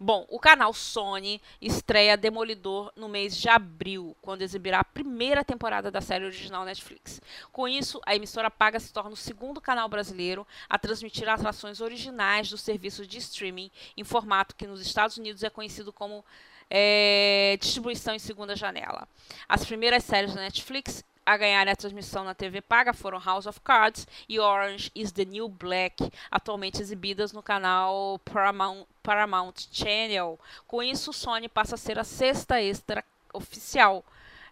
[0.00, 5.90] Bom, o canal Sony estreia Demolidor no mês de abril, quando exibirá a primeira temporada
[5.90, 7.20] da série original Netflix.
[7.50, 12.48] Com isso, a emissora paga se torna o segundo canal brasileiro a transmitir atrações originais
[12.48, 16.24] do serviço de streaming em formato que nos Estados Unidos é conhecido como
[16.70, 19.08] é, distribuição em segunda janela.
[19.48, 23.60] As primeiras séries da Netflix a ganhar a transmissão na TV paga foram House of
[23.60, 30.40] Cards e Orange is the New Black, atualmente exibidas no canal Paramount, Paramount Channel.
[30.66, 34.02] Com isso, Sony passa a ser a sexta extra oficial.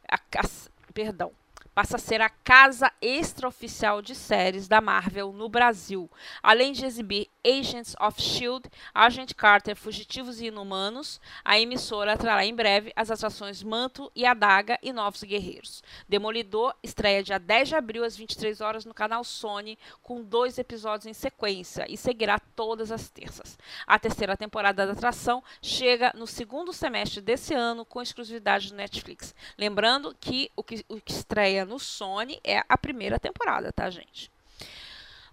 [0.07, 1.33] A, a, perdão,
[1.77, 6.11] passa a ser a casa extraoficial de séries da Marvel no Brasil,
[6.43, 11.21] além de exibir Agents of Shield, Agent Carter, Fugitivos e Inumanos.
[11.45, 15.83] A emissora trará em breve as atrações Manto e Adaga e Novos Guerreiros.
[16.09, 21.05] Demolidor estreia dia 10 de abril às 23 horas no canal Sony com dois episódios
[21.05, 23.59] em sequência e seguirá todas as terças.
[23.87, 29.35] A terceira temporada da atração chega no segundo semestre desse ano com exclusividade do Netflix.
[29.59, 34.31] Lembrando que o que, o que estreia no Sony é a primeira temporada, tá, gente?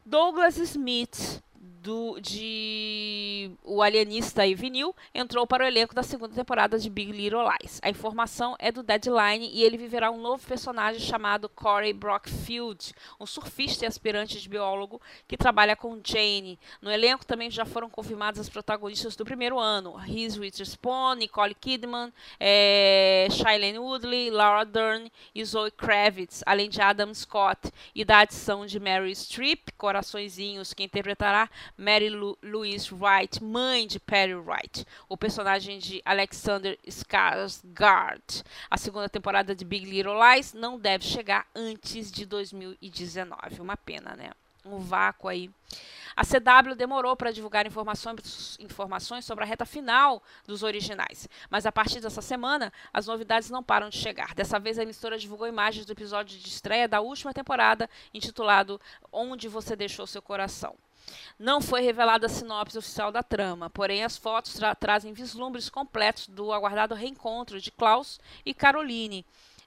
[0.06, 1.42] Douglas Smith
[1.84, 7.12] do, de O Alienista e Vinil entrou para o elenco da segunda temporada de Big
[7.12, 7.80] Little Lies.
[7.84, 13.26] A informação é do Deadline e ele viverá um novo personagem chamado Corey Brockfield, um
[13.26, 16.58] surfista e aspirante de biólogo que trabalha com Jane.
[16.82, 22.14] No elenco também já foram confirmadas as protagonistas do primeiro ano: Reese Witherspoon, Nicole Kidman,
[22.40, 28.66] é, Shailene Woodley, Laura Dern e Zoe Kravitz, além de Adam Scott e da adição
[28.66, 35.18] de Mary Streep, Coraçõezinhos, que interpretará Mary Lu Louise Wright, mãe de Perry Wright, o
[35.18, 38.44] personagem de Alexander Skarsgård.
[38.70, 43.62] A segunda temporada de Big Little Lies não deve chegar antes de 2019.
[43.62, 44.32] Uma pena, né?
[44.66, 45.50] Um vácuo aí.
[46.16, 51.72] A CW demorou para divulgar informações, informações sobre a reta final dos originais, mas a
[51.72, 54.34] partir dessa semana as novidades não param de chegar.
[54.36, 58.80] Dessa vez a emissora divulgou imagens do episódio de estreia da última temporada, intitulado
[59.12, 60.76] Onde Você Deixou Seu Coração.
[61.38, 66.28] Não foi revelada a sinopse oficial da trama, porém as fotos tra trazem vislumbres completos
[66.28, 69.26] do aguardado reencontro de Klaus e Caroline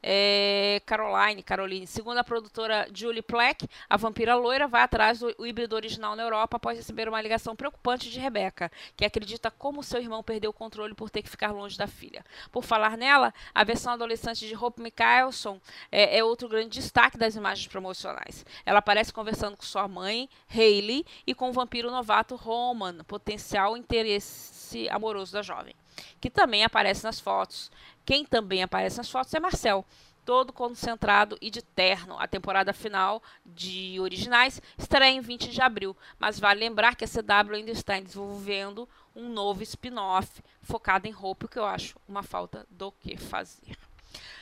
[0.09, 1.85] é, Caroline, Caroline.
[1.85, 6.59] Segundo a produtora Julie Pleck, a vampira loira vai atrás do híbrido original na Europa
[6.59, 10.95] após receber uma ligação preocupante de Rebecca, que acredita como seu irmão perdeu o controle
[10.95, 12.25] por ter que ficar longe da filha.
[12.53, 17.35] Por falar nela, a versão adolescente de Hope Mikaelson é, é outro grande destaque das
[17.35, 18.47] imagens promocionais.
[18.65, 24.89] Ela aparece conversando com sua mãe, Hayley, e com o vampiro novato Roman, potencial interesse
[24.89, 25.75] amoroso da jovem,
[26.21, 27.73] que também aparece nas fotos.
[28.07, 29.85] Quem também aparece nas fotos é Marcel,
[30.25, 32.17] todo concentrado e de terno.
[32.21, 37.09] A temporada final de originais estará em 20 de abril, mas vale lembrar que a
[37.09, 42.65] CW ainda está desenvolvendo um novo spin-off focado em roupa, que eu acho uma falta
[42.71, 43.77] do que fazer.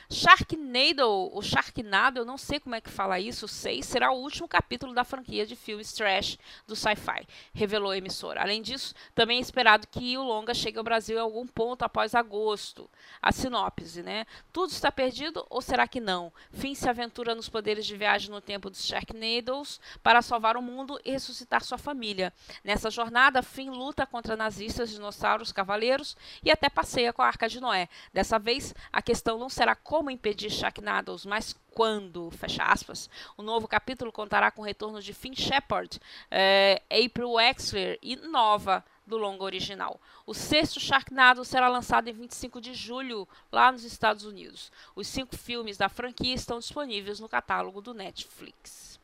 [0.09, 4.47] Sharknado, o Sharknado, eu não sei como é que fala isso, sei, será o último
[4.47, 6.37] capítulo da franquia de filmes trash
[6.67, 8.41] do sci-fi, revelou a emissora.
[8.41, 12.13] Além disso, também é esperado que o longa chegue ao Brasil em algum ponto após
[12.13, 12.89] agosto.
[13.19, 14.25] A sinopse, né?
[14.53, 16.31] Tudo está perdido ou será que não?
[16.51, 20.99] Finn se aventura nos poderes de viagem no tempo dos Sharknados para salvar o mundo
[21.03, 22.31] e ressuscitar sua família.
[22.63, 27.59] Nessa jornada, Finn luta contra nazistas, dinossauros, cavaleiros e até passeia com a Arca de
[27.59, 27.89] Noé.
[28.13, 33.09] Dessa vez, a questão não será como impedir Sharknados, mas quando, fecha aspas.
[33.37, 35.99] O novo capítulo contará com o retorno de Finn Shepard,
[36.31, 39.99] é, April Wexler e Nova do longa original.
[40.25, 44.71] O sexto Sharknado será lançado em 25 de julho, lá nos Estados Unidos.
[44.95, 48.94] Os cinco filmes da franquia estão disponíveis no catálogo do Netflix.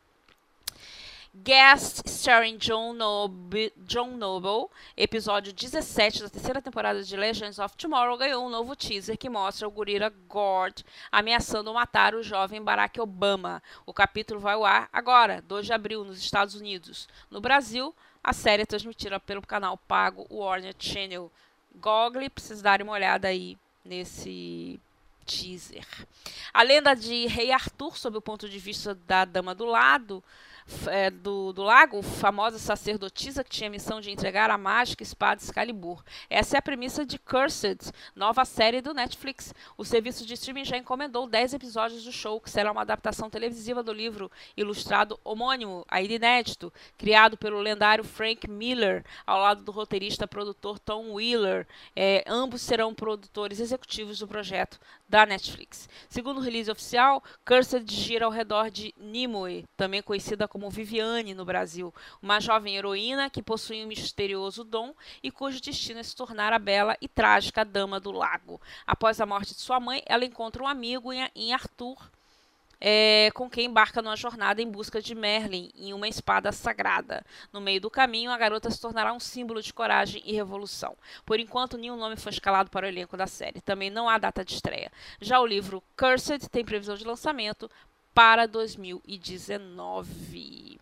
[1.34, 8.18] Guest starring John, Nob John Noble, episódio 17 da terceira temporada de Legends of Tomorrow,
[8.18, 13.64] ganhou um novo teaser que mostra o gorila Gord ameaçando matar o jovem Barack Obama.
[13.86, 17.08] O capítulo vai ao ar agora, 2 de abril, nos Estados Unidos.
[17.30, 21.32] No Brasil, a série é transmitida pelo canal pago Warner Channel.
[21.76, 24.78] Google, precisa dar uma olhada aí nesse
[25.26, 25.88] teaser.
[26.54, 30.22] A lenda de Rei Arthur, sob o ponto de vista da Dama do Lado,
[30.88, 35.42] é, do, do lago, famosa sacerdotisa que tinha a missão de entregar a mágica espada
[35.42, 36.04] Excalibur.
[36.30, 39.54] Essa é a premissa de Cursed, nova série do Netflix.
[39.78, 43.84] O serviço de streaming já encomendou 10 episódios do show, que será uma adaptação televisiva
[43.84, 50.28] do livro ilustrado homônimo, ainda inédito, criado pelo lendário Frank Miller, ao lado do roteirista
[50.28, 51.68] produtor Tom Wheeler.
[51.96, 54.80] É, ambos serão produtores executivos do projeto
[55.12, 55.90] da Netflix.
[56.08, 61.44] Segundo o release oficial, Cursed gira ao redor de Nimue, também conhecida como Viviane no
[61.44, 66.54] Brasil, uma jovem heroína que possui um misterioso dom e cujo destino é se tornar
[66.54, 68.62] a bela e trágica Dama do Lago.
[68.88, 72.10] Após a morte de sua mãe, ela encontra um amigo em Arthur,
[72.82, 77.24] é, com quem embarca numa jornada em busca de Merlin em uma espada sagrada.
[77.54, 80.98] No meio do caminho, a garota se tornará um símbolo de coragem e revolução.
[81.24, 83.62] Por enquanto, nenhum nome foi escalado para o elenco da série.
[83.62, 84.92] Também não há data de estreia.
[85.22, 87.70] Já o livro Cursed tem previsão de lançamento
[88.14, 90.80] para 2019.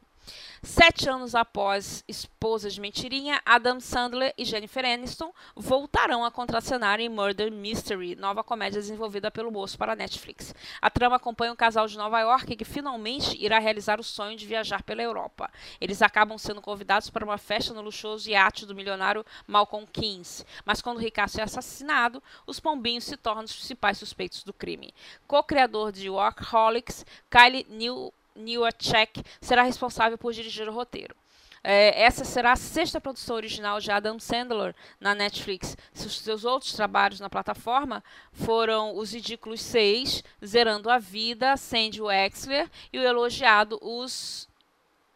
[0.62, 7.08] Sete anos após Esposa de Mentirinha, Adam Sandler e Jennifer Aniston voltarão a contracenar em
[7.08, 10.54] Murder Mystery, nova comédia desenvolvida pelo moço para a Netflix.
[10.82, 14.46] A trama acompanha um casal de Nova York que finalmente irá realizar o sonho de
[14.46, 15.50] viajar pela Europa.
[15.80, 20.82] Eles acabam sendo convidados para uma festa no luxuoso iate do milionário Malcolm Keynes, mas
[20.82, 24.94] quando Ricardo é assassinado, os pombinhos se tornam os principais suspeitos do crime.
[25.26, 31.16] Co-criador de Workaholics, Kylie New Newacek será responsável por dirigir o roteiro.
[31.64, 35.76] É, essa será a sexta produção original de Adam Sandler na Netflix.
[35.94, 43.00] Seus outros trabalhos na plataforma foram Os Ridículos 6, Zerando a Vida, Sandy Wexler e
[43.00, 44.49] o elogiado Os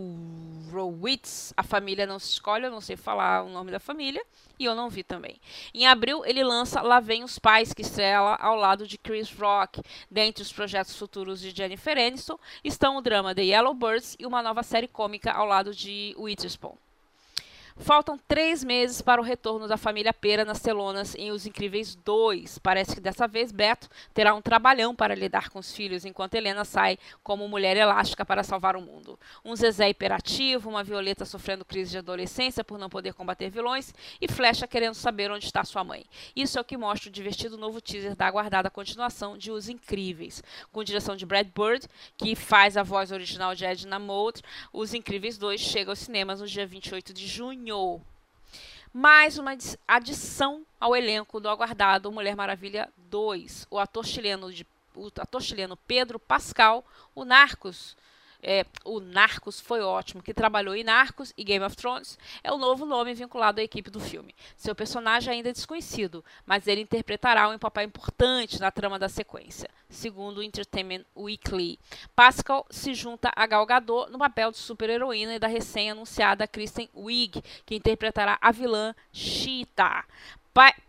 [1.56, 4.24] a família não se escolhe, eu não sei falar o nome da família,
[4.58, 5.40] e eu não vi também.
[5.72, 9.80] Em abril, ele lança Lá Vem os Pais, que estrela ao lado de Chris Rock.
[10.10, 14.42] Dentre os projetos futuros de Jennifer Aniston estão o drama The Yellow Birds e uma
[14.42, 16.76] nova série cômica ao lado de Witherspoon.
[17.80, 22.58] Faltam três meses para o retorno da família Pera nas telonas em Os Incríveis 2.
[22.58, 26.64] Parece que dessa vez Beto terá um trabalhão para lidar com os filhos, enquanto Helena
[26.64, 29.18] sai como mulher elástica para salvar o mundo.
[29.44, 34.26] Um Zezé hiperativo, uma Violeta sofrendo crise de adolescência por não poder combater vilões e
[34.26, 36.04] Flecha querendo saber onde está sua mãe.
[36.34, 40.42] Isso é o que mostra o divertido novo teaser da aguardada continuação de Os Incríveis.
[40.72, 41.86] Com direção de Brad Bird,
[42.16, 46.46] que faz a voz original de Edna Mode, Os Incríveis 2 chega aos cinemas no
[46.46, 47.67] dia 28 de junho
[48.92, 53.66] mais uma adição ao elenco do aguardado Mulher Maravilha 2.
[53.70, 57.96] O ator chileno, de, o ator chileno Pedro Pascal, o Narcos,
[58.42, 62.58] é, o Narcos foi ótimo, que trabalhou em Narcos e Game of Thrones, é o
[62.58, 64.34] novo nome vinculado à equipe do filme.
[64.56, 69.68] Seu personagem ainda é desconhecido, mas ele interpretará um papel importante na trama da sequência,
[69.88, 71.78] segundo o Entertainment Weekly.
[72.14, 77.42] Pascal se junta a Gal Gadot no papel de super-heroína e da recém-anunciada Kristen Wiig,
[77.66, 80.04] que interpretará a vilã Cheetah.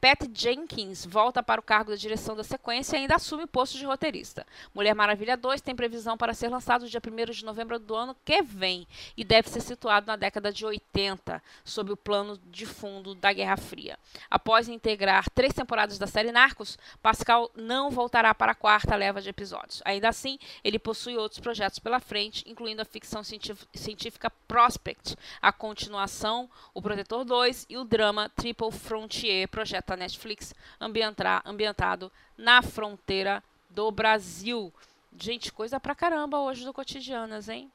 [0.02, 3.78] Pat Jenkins volta para o cargo da direção da sequência e ainda assume o posto
[3.78, 4.44] de roteirista.
[4.74, 8.42] Mulher Maravilha 2 tem previsão para ser lançado dia 1 de novembro do ano que
[8.42, 13.32] vem e deve ser situado na década de 80, sob o plano de fundo da
[13.32, 14.00] Guerra Fria.
[14.28, 19.30] Após integrar três temporadas da série Narcos, Pascal não voltará para a quarta leva de
[19.30, 19.84] episódios.
[19.86, 26.50] Ainda assim, ele possui outros projetos pela frente, incluindo a ficção científica Prospect, a continuação
[26.74, 33.92] O Protetor 2 e o drama Triple Frontier projeto da Netflix ambientado na fronteira do
[33.92, 34.74] Brasil.
[35.20, 37.70] Gente, coisa pra caramba hoje do Cotidianas, hein?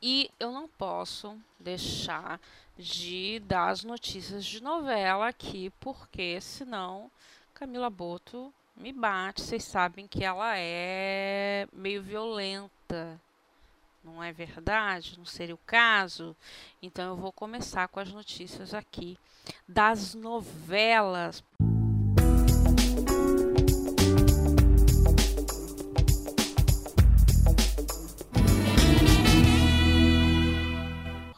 [0.00, 2.40] E eu não posso deixar
[2.78, 7.10] de dar as notícias de novela aqui, porque senão
[7.52, 9.42] Camila Boto me bate.
[9.42, 13.20] Vocês sabem que ela é meio violenta,
[14.04, 15.18] não é verdade?
[15.18, 16.36] Não seria o caso?
[16.82, 19.18] Então eu vou começar com as notícias aqui
[19.68, 21.42] das novelas.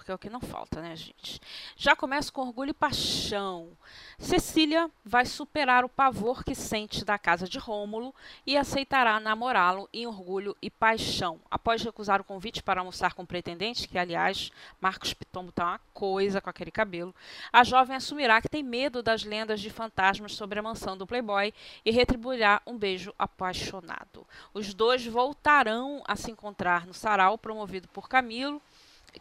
[0.04, 1.40] Porque é o que não falta, né, gente?
[1.76, 3.70] Já começa com orgulho e paixão.
[4.18, 8.14] Cecília vai superar o pavor que sente da casa de Rômulo
[8.46, 11.40] e aceitará namorá-lo em orgulho e paixão.
[11.50, 15.80] Após recusar o convite para almoçar com o pretendente, que aliás, Marcos Pitombo tá uma
[15.94, 17.14] coisa com aquele cabelo,
[17.50, 21.54] a jovem assumirá que tem medo das lendas de fantasmas sobre a mansão do Playboy
[21.82, 24.26] e retribuirá um beijo apaixonado.
[24.52, 28.60] Os dois voltarão a se encontrar no sarau promovido por Camilo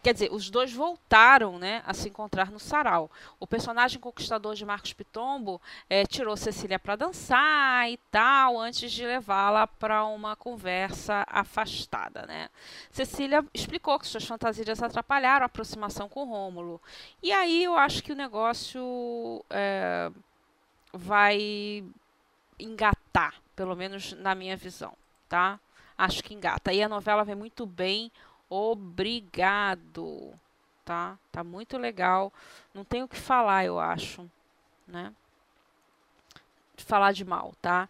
[0.02, 3.12] Quer dizer, os dois voltaram né, a se encontrar no sarau.
[3.40, 9.06] O personagem conquistador de Marcos Pitombo é, tirou Cecília para dançar e tal, antes de
[9.06, 12.26] levá-la para uma conversa afastada.
[12.26, 12.50] Né?
[12.92, 16.82] Cecília explicou que suas fantasias atrapalharam a aproximação com Rômulo.
[17.22, 20.12] E aí eu acho que o negócio é,
[20.92, 21.84] vai
[22.60, 24.94] engatar, pelo menos na minha visão.
[25.30, 25.60] Tá?
[25.98, 26.74] Acho que engata.
[26.74, 28.12] E a novela vem muito bem
[28.50, 30.34] Obrigado.
[30.86, 31.18] Tá?
[31.32, 32.32] Tá muito legal.
[32.74, 34.30] Não tenho o que falar, eu acho,
[34.88, 35.14] né?
[36.78, 37.88] Falar de mal, tá?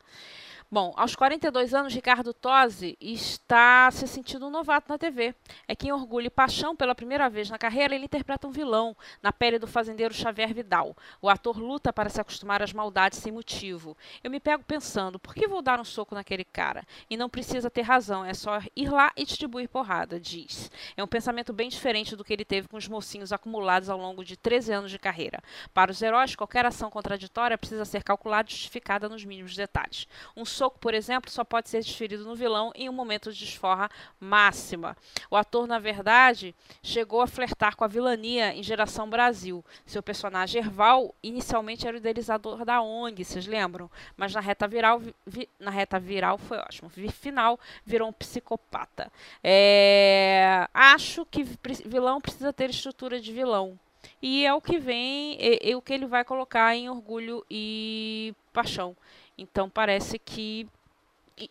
[0.74, 5.36] Bom, aos 42 anos, Ricardo Tosi está se sentindo um novato na TV.
[5.68, 8.98] É que em Orgulho e Paixão, pela primeira vez na carreira, ele interpreta um vilão
[9.22, 10.98] na pele do fazendeiro Xavier Vidal.
[11.22, 13.96] O ator luta para se acostumar às maldades sem motivo.
[14.24, 16.84] Eu me pego pensando, por que vou dar um soco naquele cara?
[17.08, 20.72] E não precisa ter razão, é só ir lá e distribuir porrada, diz.
[20.98, 24.26] É um pensamento bem diferente do que ele teve com os mocinhos acumulados ao longo
[24.26, 25.40] de 13 anos de carreira.
[25.72, 30.08] Para os heróis, qualquer ação contraditória precisa ser calculada e justificada nos mínimos detalhes.
[30.36, 33.40] Um soco soco, por exemplo, só pode ser desferido no vilão em um momento de
[33.40, 34.96] desforra máxima.
[35.30, 39.64] O ator, na verdade, chegou a flertar com a vilania em Geração Brasil.
[39.86, 43.92] Seu personagem Erval inicialmente era o idealizador da ONG, vocês lembram?
[44.16, 46.90] Mas na reta viral, vi, na reta viral foi ótimo.
[46.90, 49.12] Final virou um psicopata.
[49.44, 51.44] É, acho que
[51.86, 53.78] vilão precisa ter estrutura de vilão.
[54.22, 58.34] E é o que vem, é, é o que ele vai colocar em Orgulho e
[58.54, 58.96] Paixão.
[59.44, 60.68] Então parece que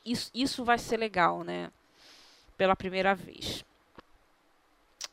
[0.05, 1.70] isso, isso vai ser legal, né?
[2.57, 3.64] Pela primeira vez.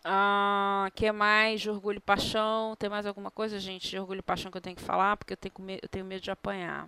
[0.04, 2.76] Ah, que mais de orgulho e paixão?
[2.78, 5.18] Tem mais alguma coisa, gente, de orgulho e paixão que eu tenho que falar?
[5.18, 6.88] Porque eu tenho, eu tenho medo de apanhar.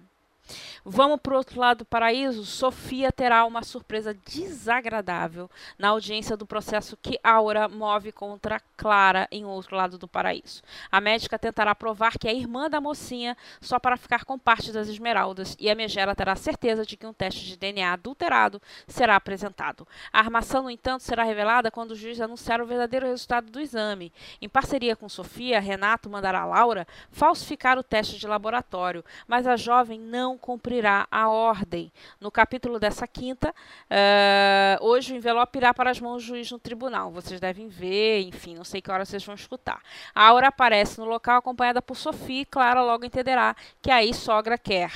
[0.83, 2.43] Vamos para o outro lado do paraíso?
[2.43, 9.45] Sofia terá uma surpresa desagradável na audiência do processo que Aura move contra Clara em
[9.45, 10.61] outro lado do paraíso.
[10.91, 14.87] A médica tentará provar que é irmã da mocinha só para ficar com parte das
[14.87, 19.87] esmeraldas e a megera terá certeza de que um teste de DNA adulterado será apresentado.
[20.11, 24.11] A armação, no entanto, será revelada quando o juiz anunciar o verdadeiro resultado do exame.
[24.41, 29.99] Em parceria com Sofia, Renato mandará Laura falsificar o teste de laboratório, mas a jovem
[29.99, 31.91] não cumprirá a ordem.
[32.19, 36.59] No capítulo dessa quinta, uh, hoje o envelope irá para as mãos do juiz no
[36.59, 37.11] tribunal.
[37.11, 39.81] Vocês devem ver, enfim, não sei que hora vocês vão escutar.
[40.13, 44.57] A Aura aparece no local acompanhada por Sofia e Clara logo entenderá que aí sogra
[44.57, 44.91] quer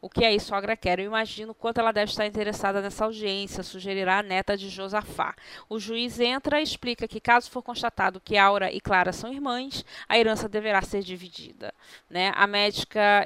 [0.00, 1.00] o que a sogra quer.
[1.00, 5.34] Eu imagino quanto ela deve estar interessada nessa audiência, sugerirá a neta de Josafá.
[5.68, 9.84] O juiz entra e explica que, caso for constatado que Aura e Clara são irmãs,
[10.08, 11.74] a herança deverá ser dividida.
[12.08, 12.32] Né?
[12.34, 13.24] A médica,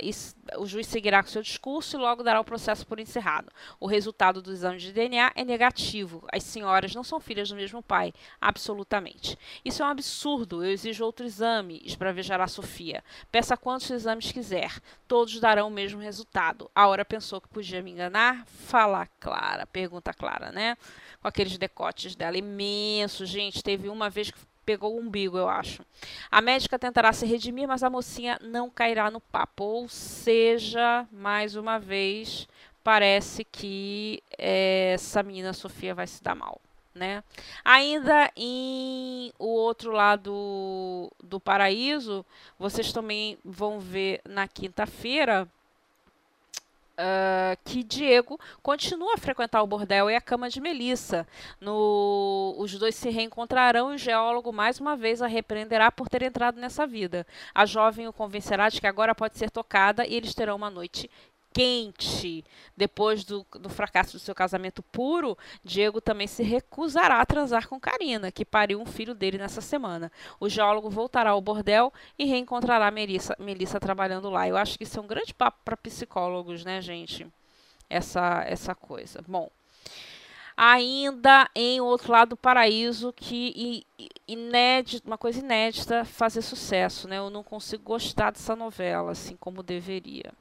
[0.58, 3.50] o juiz seguirá com seu discurso e logo dará o processo por encerrado.
[3.78, 6.24] O resultado do exame de DNA é negativo.
[6.32, 9.38] As senhoras não são filhas do mesmo pai, absolutamente.
[9.64, 10.64] Isso é um absurdo.
[10.64, 13.02] Eu exijo outro exame, esbravejará Sofia.
[13.30, 14.80] Peça quantos exames quiser.
[15.06, 16.70] Todos darão o mesmo resultado.
[16.74, 18.44] A hora pensou que podia me enganar?
[18.46, 20.76] Fala Clara, pergunta Clara, né?
[21.20, 23.62] Com aqueles decotes dela imensos, gente.
[23.62, 25.84] Teve uma vez que pegou o umbigo, eu acho.
[26.30, 29.64] A médica tentará se redimir, mas a mocinha não cairá no papo.
[29.64, 32.46] Ou seja, mais uma vez,
[32.84, 36.60] parece que é, essa menina Sofia vai se dar mal.
[36.94, 37.24] Né?
[37.64, 42.24] Ainda em o outro lado do paraíso,
[42.56, 45.48] vocês também vão ver na quinta-feira
[47.00, 51.26] Uh, que Diego continua a frequentar o bordel e a cama de Melissa.
[51.58, 56.22] No, os dois se reencontrarão e o geólogo mais uma vez a repreenderá por ter
[56.22, 57.26] entrado nessa vida.
[57.54, 61.10] A jovem o convencerá de que agora pode ser tocada e eles terão uma noite
[61.52, 62.44] quente.
[62.76, 67.78] Depois do, do, fracasso do seu casamento puro, Diego também se recusará a transar com
[67.78, 70.10] Karina, que pariu um filho dele nessa semana.
[70.38, 74.48] O geólogo voltará ao bordel e reencontrará Melissa, Melissa trabalhando lá.
[74.48, 77.26] Eu acho que isso é um grande papo para psicólogos, né, gente?
[77.88, 79.22] Essa, essa coisa.
[79.26, 79.50] Bom,
[80.56, 83.84] ainda em outro lado do paraíso que
[84.28, 87.18] inédito, uma coisa inédita fazer sucesso, né?
[87.18, 90.32] Eu não consigo gostar dessa novela assim como deveria.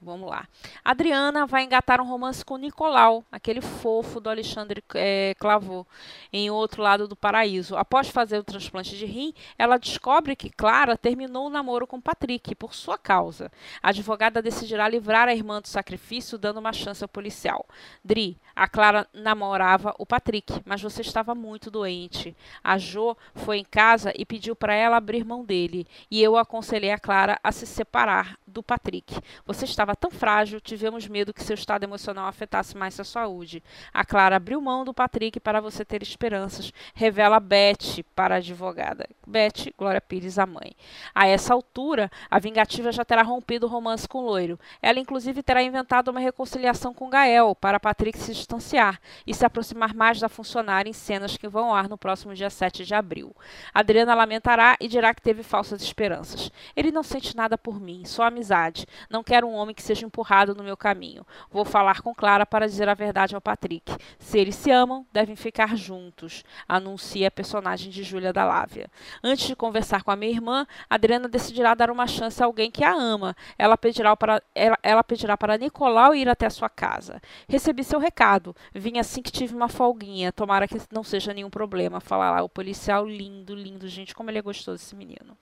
[0.00, 0.46] Vamos lá.
[0.84, 5.84] Adriana vai engatar um romance com Nicolau, aquele fofo do Alexandre é, Clavô,
[6.32, 7.76] em outro lado do paraíso.
[7.76, 12.54] Após fazer o transplante de rim, ela descobre que Clara terminou o namoro com Patrick
[12.54, 13.50] por sua causa.
[13.82, 17.66] A advogada decidirá livrar a irmã do sacrifício, dando uma chance ao policial.
[18.04, 22.36] Dri, a Clara namorava o Patrick, mas você estava muito doente.
[22.62, 26.92] A Jo foi em casa e pediu para ela abrir mão dele, e eu aconselhei
[26.92, 29.12] a Clara a se separar do Patrick.
[29.44, 33.62] Você estava tão frágil, tivemos medo que seu estado emocional afetasse mais sua saúde.
[33.92, 39.08] A Clara abriu mão do Patrick para você ter esperanças, revela Beth para a advogada.
[39.26, 40.74] Beth, Glória Pires, a mãe.
[41.14, 44.58] A essa altura, a vingativa já terá rompido o romance com o loiro.
[44.80, 49.94] Ela, inclusive, terá inventado uma reconciliação com Gael para Patrick se distanciar e se aproximar
[49.94, 53.34] mais da funcionária em cenas que vão ao ar no próximo dia 7 de abril.
[53.72, 56.50] Adriana lamentará e dirá que teve falsas esperanças.
[56.74, 58.86] Ele não sente nada por mim, só amizade.
[59.10, 61.24] Não quero um homem que seja empurrado no meu caminho.
[61.52, 63.96] Vou falar com Clara para dizer a verdade ao Patrick.
[64.18, 68.90] Se eles se amam, devem ficar juntos, anuncia a personagem de Júlia da Lávia.
[69.22, 72.82] Antes de conversar com a minha irmã, Adriana decidirá dar uma chance a alguém que
[72.82, 73.36] a ama.
[73.56, 77.22] Ela pedirá para, ela, ela pedirá para Nicolau ir até a sua casa.
[77.48, 78.54] Recebi seu recado.
[78.74, 80.32] Vim assim que tive uma folguinha.
[80.32, 82.00] Tomara que não seja nenhum problema.
[82.00, 83.86] Fala lá, o policial lindo, lindo.
[83.86, 85.38] Gente, como ele é gostoso esse menino.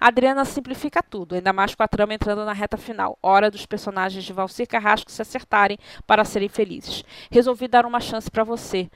[0.00, 3.18] Adriana simplifica tudo, ainda mais com a trama entrando na reta final.
[3.22, 7.04] Hora dos personagens de Valcir Carrasco se acertarem para serem felizes.
[7.30, 8.90] Resolvi dar uma chance para você.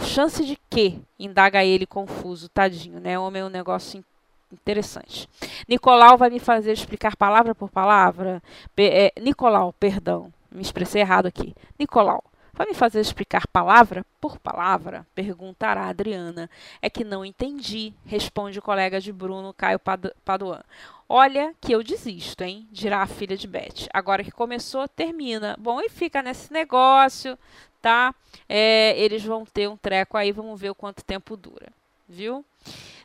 [0.00, 0.98] Chance de quê?
[1.18, 3.18] Indaga ele confuso, tadinho, né?
[3.18, 4.04] Homem é um negócio
[4.52, 5.28] interessante.
[5.68, 8.42] Nicolau vai me fazer explicar palavra por palavra.
[8.76, 11.54] é, Nicolau, perdão, me expressei errado aqui.
[11.78, 12.22] Nicolau,
[12.54, 15.04] Vai me fazer explicar palavra por palavra?
[15.12, 16.48] Perguntará Adriana.
[16.80, 19.80] É que não entendi, responde o colega de Bruno, Caio
[20.24, 20.62] Paduan.
[21.08, 22.68] Olha que eu desisto, hein?
[22.70, 23.88] Dirá a filha de Beth.
[23.92, 25.56] Agora que começou, termina.
[25.58, 27.36] Bom, e fica nesse negócio,
[27.82, 28.14] tá?
[28.48, 31.72] É, eles vão ter um treco aí, vamos ver o quanto tempo dura,
[32.08, 32.44] viu?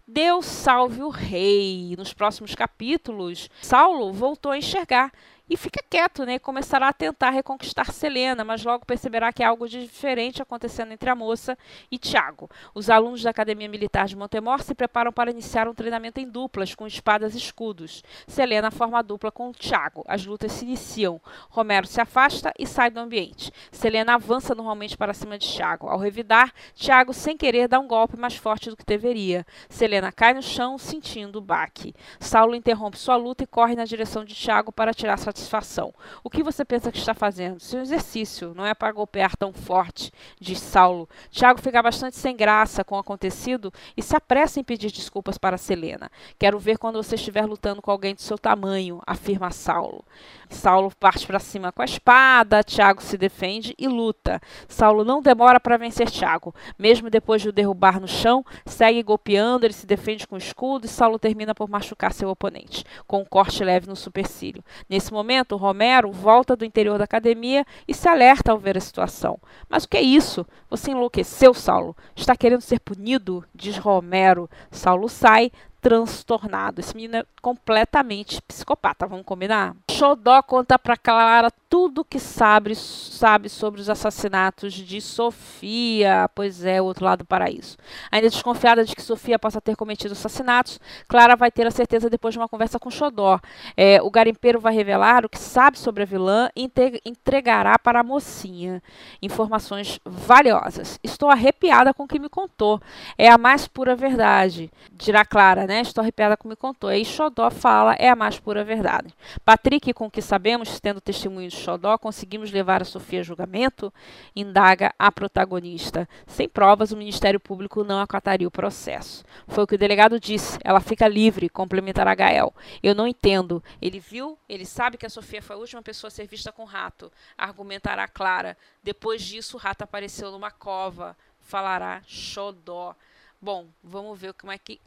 [0.07, 1.95] Deus salve o rei.
[1.97, 5.11] Nos próximos capítulos, Saulo voltou a enxergar
[5.49, 6.37] e fica quieto, né?
[6.37, 11.09] Começará a tentar reconquistar Selena, mas logo perceberá que há algo de diferente acontecendo entre
[11.09, 11.57] a moça
[11.89, 12.47] e Tiago.
[12.75, 16.75] Os alunos da Academia Militar de Montemor se preparam para iniciar um treinamento em duplas
[16.75, 18.03] com espadas e escudos.
[18.27, 20.03] Selena forma a dupla com Tiago.
[20.07, 21.19] As lutas se iniciam.
[21.49, 23.51] Romero se afasta e sai do ambiente.
[23.71, 25.87] Selena avança normalmente para cima de Tiago.
[25.87, 29.43] Ao revidar, Tiago, sem querer, dá um golpe mais forte do que deveria.
[29.67, 31.95] Selena cai no chão, sentindo o baque.
[32.19, 35.93] Saulo interrompe sua luta e corre na direção de Tiago para tirar satisfação satisfação.
[36.23, 37.59] O que você pensa que está fazendo?
[37.59, 41.07] Seu exercício não é para golpear tão forte, diz Saulo.
[41.31, 45.57] Tiago fica bastante sem graça com o acontecido e se apressa em pedir desculpas para
[45.57, 46.11] Selena.
[46.37, 50.03] Quero ver quando você estiver lutando com alguém de seu tamanho, afirma Saulo.
[50.49, 54.41] Saulo parte para cima com a espada, Tiago se defende e luta.
[54.67, 56.53] Saulo não demora para vencer Tiago.
[56.77, 60.85] Mesmo depois de o derrubar no chão, segue golpeando, ele se defende com o escudo
[60.85, 64.63] e Saulo termina por machucar seu oponente, com um corte leve no supercílio.
[64.89, 69.39] Nesse momento, Romero volta do interior da academia e se alerta ao ver a situação.
[69.69, 70.45] Mas o que é isso?
[70.69, 71.95] Você enlouqueceu, Saulo?
[72.15, 73.45] Está querendo ser punido?
[73.53, 74.49] Diz Romero.
[74.71, 76.79] Saulo sai, transtornado.
[76.79, 79.75] Esse menino é completamente psicopata, vamos combinar?
[79.91, 86.81] Xodó conta para Clara tudo que sabe, sabe sobre os assassinatos de Sofia, pois é,
[86.81, 87.77] o outro lado do paraíso.
[88.11, 92.33] Ainda desconfiada de que Sofia possa ter cometido assassinatos, Clara vai ter a certeza depois
[92.33, 93.39] de uma conversa com Xodó.
[93.77, 96.71] É, o garimpeiro vai revelar o que sabe sobre a vilã e
[97.05, 98.81] entregará para a mocinha
[99.21, 100.99] informações valiosas.
[101.03, 102.81] Estou arrepiada com o que me contou.
[103.17, 105.81] É a mais pura verdade, dirá Clara né?
[105.81, 106.89] Estou arrepiada como me contou.
[106.89, 109.13] Aí Xodó fala, é a mais pura verdade.
[109.45, 113.93] Patrick, com o que sabemos, tendo testemunho de Xodó, conseguimos levar a Sofia a julgamento?
[114.35, 116.09] Indaga a protagonista.
[116.25, 119.23] Sem provas, o Ministério Público não acataria o processo.
[119.47, 120.57] Foi o que o delegado disse.
[120.63, 122.51] Ela fica livre, complementará Gael.
[122.81, 123.63] Eu não entendo.
[123.79, 126.63] Ele viu, ele sabe que a Sofia foi a última pessoa a ser vista com
[126.63, 127.11] rato.
[127.37, 128.57] Argumentará Clara.
[128.83, 131.15] Depois disso, o rato apareceu numa cova.
[131.39, 132.95] Falará Xodó.
[133.41, 134.81] Bom, vamos ver como é que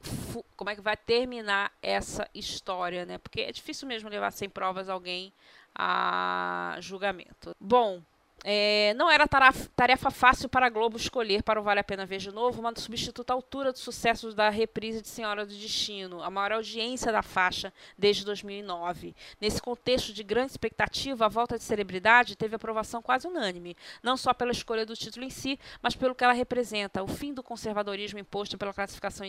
[0.57, 3.17] como é que vai terminar essa história, né?
[3.17, 5.33] Porque é difícil mesmo levar sem provas alguém
[5.75, 7.57] a julgamento.
[7.59, 8.03] Bom,
[8.45, 12.19] é, não era tarefa fácil para a Globo escolher para o Vale a Pena Ver
[12.19, 16.31] de Novo uma substituta à altura do sucesso da reprise de Senhora do Destino, a
[16.31, 19.15] maior audiência da faixa desde 2009.
[19.41, 24.35] Nesse contexto de grande expectativa, a volta de celebridade teve aprovação quase unânime, não só
[24.35, 28.19] pela escolha do título em si, mas pelo que ela representa, o fim do conservadorismo
[28.19, 29.27] imposto pela classificação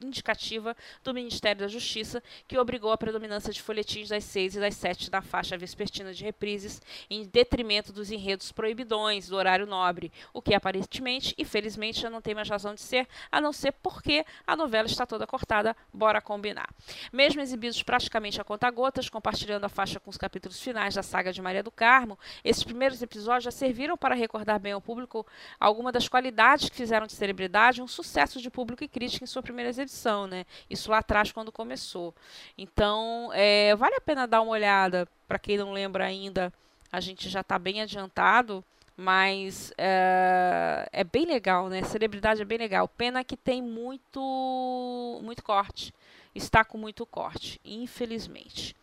[0.00, 4.74] indicativa do Ministério da Justiça, que obrigou a predominância de folhetins das seis e das
[4.74, 10.42] sete da faixa vespertina de reprises, em detrimento dos enredos proibidões do horário nobre, o
[10.42, 14.24] que aparentemente e felizmente já não tem mais razão de ser, a não ser porque
[14.46, 16.68] a novela está toda cortada, bora combinar.
[17.12, 21.40] Mesmo exibidos praticamente a conta-gotas, compartilhando a faixa com os capítulos finais da saga de
[21.40, 25.26] Maria do Carmo, esses primeiros episódios já serviram para recordar bem ao público
[25.60, 29.42] alguma das qualidades que fizeram de celebridade um sucesso de público e crítica em sua
[29.42, 30.44] primeira exibição, né?
[30.68, 32.14] Isso lá atrás quando começou.
[32.56, 36.52] Então, é, vale a pena dar uma olhada para quem não lembra ainda
[36.90, 38.64] a gente já está bem adiantado,
[38.96, 41.82] mas é, é, bem legal, né?
[41.82, 42.88] Celebridade é bem legal.
[42.88, 45.92] Pena que tem muito, muito corte.
[46.34, 48.74] Está com muito corte, infelizmente.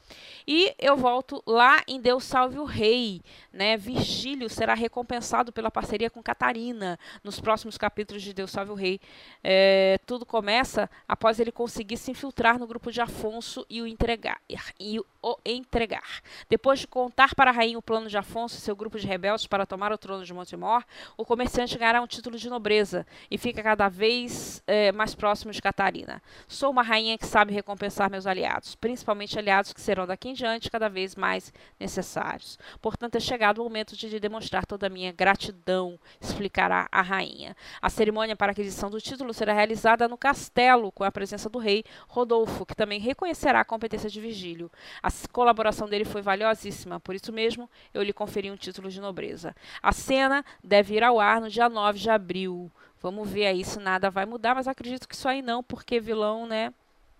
[0.47, 3.21] E eu volto lá em Deus Salve o Rei.
[3.51, 3.77] Né?
[3.77, 8.99] Virgílio será recompensado pela parceria com Catarina nos próximos capítulos de Deus Salve o Rei.
[9.43, 14.41] É, tudo começa após ele conseguir se infiltrar no grupo de Afonso e o entregar.
[14.79, 16.21] E o entregar.
[16.49, 19.47] Depois de contar para a rainha o plano de Afonso e seu grupo de rebeldes
[19.47, 20.83] para tomar o trono de Montemor,
[21.17, 25.61] o comerciante ganhará um título de nobreza e fica cada vez é, mais próximo de
[25.61, 26.21] Catarina.
[26.47, 30.69] Sou uma rainha que sabe recompensar meus aliados, principalmente aliados que serão daqui em diante
[30.69, 32.57] cada vez mais necessários.
[32.81, 37.55] Portanto, é chegado o momento de demonstrar toda a minha gratidão, explicará a rainha.
[37.81, 41.83] A cerimônia para aquisição do título será realizada no castelo, com a presença do rei
[42.07, 44.71] Rodolfo, que também reconhecerá a competência de Virgílio.
[45.01, 49.55] A colaboração dele foi valiosíssima, por isso mesmo eu lhe conferi um título de nobreza.
[49.81, 52.71] A cena deve ir ao ar no dia 9 de abril.
[53.01, 56.47] Vamos ver aí se nada vai mudar, mas acredito que isso aí não, porque vilão,
[56.47, 56.73] né?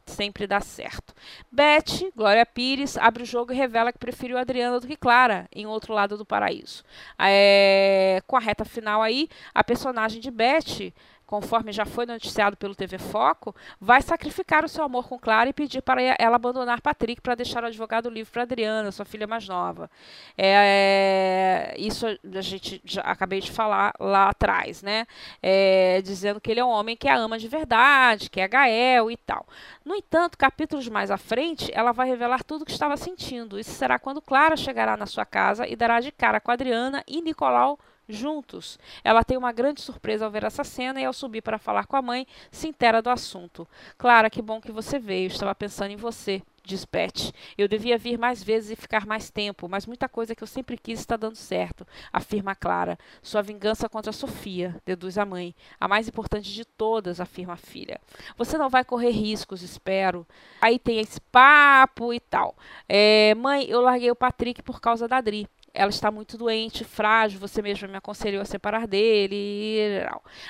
[0.05, 1.13] Sempre dá certo.
[1.51, 5.65] Beth, Glória Pires, abre o jogo e revela que preferiu Adriana do que Clara em
[5.65, 6.83] Outro Lado do Paraíso.
[7.17, 10.93] É, com a reta final aí, a personagem de Beth
[11.25, 15.53] conforme já foi noticiado pelo TV Foco, vai sacrificar o seu amor com Clara e
[15.53, 19.47] pedir para ela abandonar Patrick para deixar o advogado livre para Adriana, sua filha mais
[19.47, 19.89] nova.
[20.37, 25.05] É, isso a gente já acabei de falar lá atrás, né?
[25.41, 29.09] É, dizendo que ele é um homem que a ama de verdade, que é Gael
[29.09, 29.45] e tal.
[29.83, 33.59] No entanto, capítulos mais à frente, ela vai revelar tudo o que estava sentindo.
[33.59, 37.21] Isso será quando Clara chegará na sua casa e dará de cara com Adriana e
[37.21, 38.79] Nicolau juntos.
[39.03, 41.95] Ela tem uma grande surpresa ao ver essa cena e ao subir para falar com
[41.95, 43.67] a mãe, se intera do assunto.
[43.97, 46.41] Clara, que bom que você veio, estava pensando em você.
[46.65, 47.33] Diz Beth.
[47.57, 50.77] Eu devia vir mais vezes e ficar mais tempo, mas muita coisa que eu sempre
[50.77, 52.97] quis está dando certo, afirma Clara.
[53.21, 55.53] Sua vingança contra Sofia, deduz a mãe.
[55.77, 57.99] A mais importante de todas, afirma a filha.
[58.37, 60.25] Você não vai correr riscos, espero.
[60.61, 62.55] Aí tem esse papo e tal.
[62.87, 67.39] É, mãe, eu larguei o Patrick por causa da Adri ela está muito doente, frágil,
[67.39, 70.05] você mesma me aconselhou a separar dele.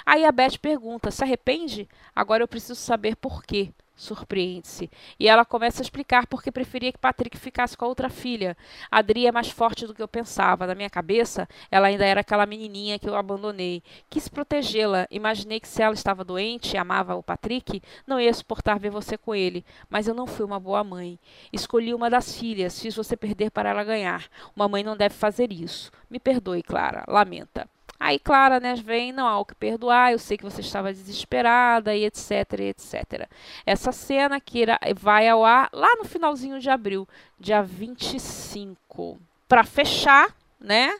[0.05, 1.87] Aí a Beth pergunta: se arrepende?
[2.15, 4.89] Agora eu preciso saber por quê surpreende-se.
[5.19, 8.57] E ela começa a explicar porque preferia que Patrick ficasse com a outra filha.
[8.89, 10.67] A Adri é mais forte do que eu pensava.
[10.67, 13.83] Na minha cabeça, ela ainda era aquela menininha que eu abandonei.
[14.09, 15.07] Quis protegê-la.
[15.11, 19.17] Imaginei que se ela estava doente e amava o Patrick, não ia suportar ver você
[19.17, 19.65] com ele.
[19.89, 21.19] Mas eu não fui uma boa mãe.
[21.51, 24.27] Escolhi uma das filhas, fiz você perder para ela ganhar.
[24.55, 25.91] Uma mãe não deve fazer isso.
[26.09, 27.03] Me perdoe, Clara.
[27.07, 27.67] Lamenta.
[27.99, 31.95] Aí Clara, né, vem, não há o que perdoar, eu sei que você estava desesperada
[31.95, 33.29] e etc, e etc.
[33.65, 34.65] Essa cena que
[34.95, 37.07] vai ao ar lá no finalzinho de abril,
[37.39, 39.19] dia 25.
[39.47, 40.93] Para fechar, né,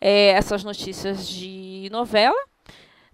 [0.00, 2.40] é, essas notícias de novela,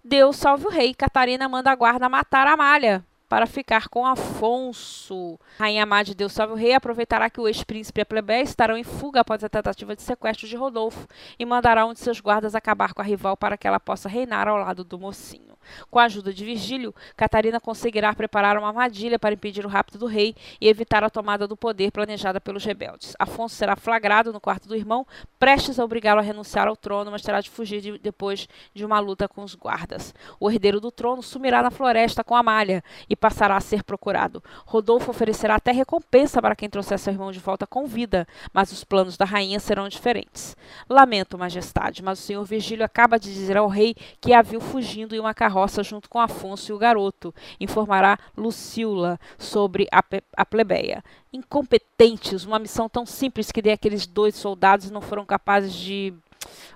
[0.03, 5.39] Deus salve o rei, Catarina manda a guarda matar a malha para ficar com Afonso.
[5.57, 8.75] Rainha Má de Deus Salve o Rei aproveitará que o ex-príncipe e a plebeia estarão
[8.75, 11.07] em fuga após a tentativa de sequestro de Rodolfo
[11.39, 14.49] e mandará um de seus guardas acabar com a rival para que ela possa reinar
[14.49, 15.51] ao lado do mocinho.
[15.89, 20.05] Com a ajuda de Virgílio, Catarina conseguirá preparar uma armadilha para impedir o rapto do
[20.05, 23.15] rei e evitar a tomada do poder planejada pelos rebeldes.
[23.19, 25.05] Afonso será flagrado no quarto do irmão,
[25.39, 28.99] prestes a obrigá-lo a renunciar ao trono, mas terá de fugir de, depois de uma
[28.99, 30.13] luta com os guardas.
[30.39, 34.43] O herdeiro do trono sumirá na floresta com Amália e passará a ser procurado.
[34.65, 38.83] Rodolfo oferecerá até recompensa para quem trouxer seu irmão de volta com vida, mas os
[38.83, 40.57] planos da rainha serão diferentes.
[40.89, 45.15] Lamento, majestade, mas o senhor Virgílio acaba de dizer ao rei que a viu fugindo
[45.15, 50.03] em uma carroça junto com Afonso e o garoto, informará Lucila sobre a,
[50.35, 51.03] a plebeia.
[51.31, 56.11] Incompetentes, uma missão tão simples que dei aqueles dois soldados e não foram capazes de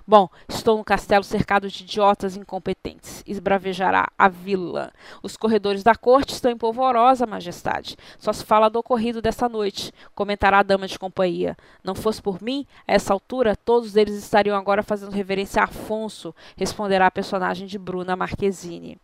[0.06, 3.22] Bom, estou no castelo cercado de idiotas incompetentes.
[3.26, 4.92] Esbravejará a vila.
[5.22, 7.96] Os corredores da corte estão em polvorosa, majestade.
[8.18, 11.56] Só se fala do ocorrido dessa noite, comentará a dama de companhia.
[11.82, 16.34] Não fosse por mim, a essa altura, todos eles estariam agora fazendo reverência a Afonso,
[16.56, 18.98] responderá a personagem de Bruna Marquezine.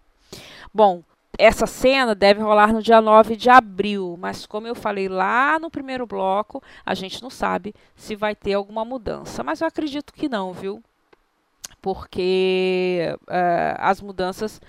[0.73, 1.03] Bom,
[1.39, 5.71] essa cena deve rolar no dia 9 de abril, mas como eu falei lá no
[5.71, 9.43] primeiro bloco, a gente não sabe se vai ter alguma mudança.
[9.43, 10.83] Mas eu acredito que não, viu?
[11.81, 14.61] Porque uh, as mudanças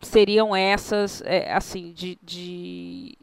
[0.00, 3.16] seriam essas, é, assim, de, de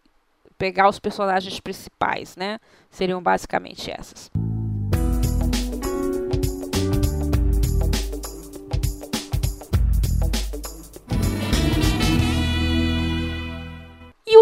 [0.58, 2.60] pegar os personagens principais, né?
[2.90, 4.32] Seriam basicamente essas.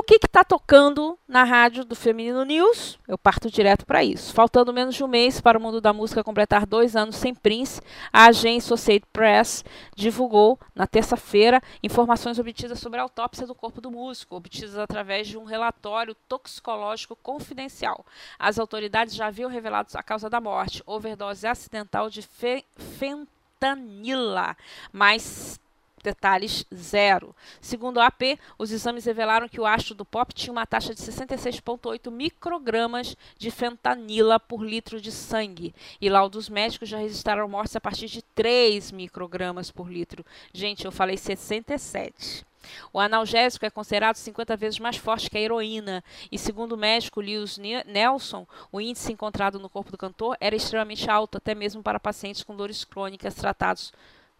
[0.07, 2.97] Que está tocando na rádio do Feminino News?
[3.05, 4.33] Eu parto direto para isso.
[4.33, 7.81] Faltando menos de um mês para o mundo da música completar dois anos sem Prince,
[8.11, 13.91] a agência Associated Press divulgou na terça-feira informações obtidas sobre a autópsia do corpo do
[13.91, 18.05] músico, obtidas através de um relatório toxicológico confidencial.
[18.39, 22.63] As autoridades já haviam revelado a causa da morte, overdose acidental de fe
[22.97, 24.55] fentanila,
[24.91, 25.59] mas
[26.03, 27.35] detalhes zero.
[27.61, 31.01] Segundo a AP, os exames revelaram que o astro do pop tinha uma taxa de
[31.01, 35.73] 66,8 microgramas de fentanila por litro de sangue.
[35.99, 40.25] E laudos médicos já registraram mortes a partir de 3 microgramas por litro.
[40.53, 42.45] Gente, eu falei 67.
[42.91, 47.21] O analgésico é considerado 50 vezes mais forte que a heroína, e segundo o médico
[47.21, 51.99] Lewis Nelson, o índice encontrado no corpo do cantor era extremamente alto, até mesmo para
[51.99, 53.93] pacientes com dores crônicas tratados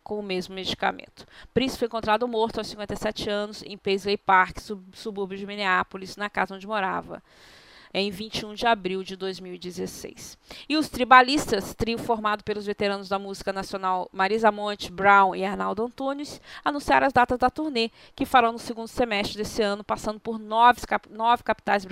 [0.07, 1.25] com o mesmo medicamento.
[1.53, 4.59] Prince foi encontrado morto aos 57 anos em Paisley Park,
[4.93, 7.21] subúrbio de Minneapolis, na casa onde morava
[7.99, 10.37] em 21 de abril de 2016.
[10.69, 15.83] E os Tribalistas, trio formado pelos veteranos da música nacional Marisa Monte, Brown e Arnaldo
[15.83, 20.37] Antunes, anunciaram as datas da turnê, que farão no segundo semestre desse ano, passando por
[20.37, 21.85] nove, nove capitais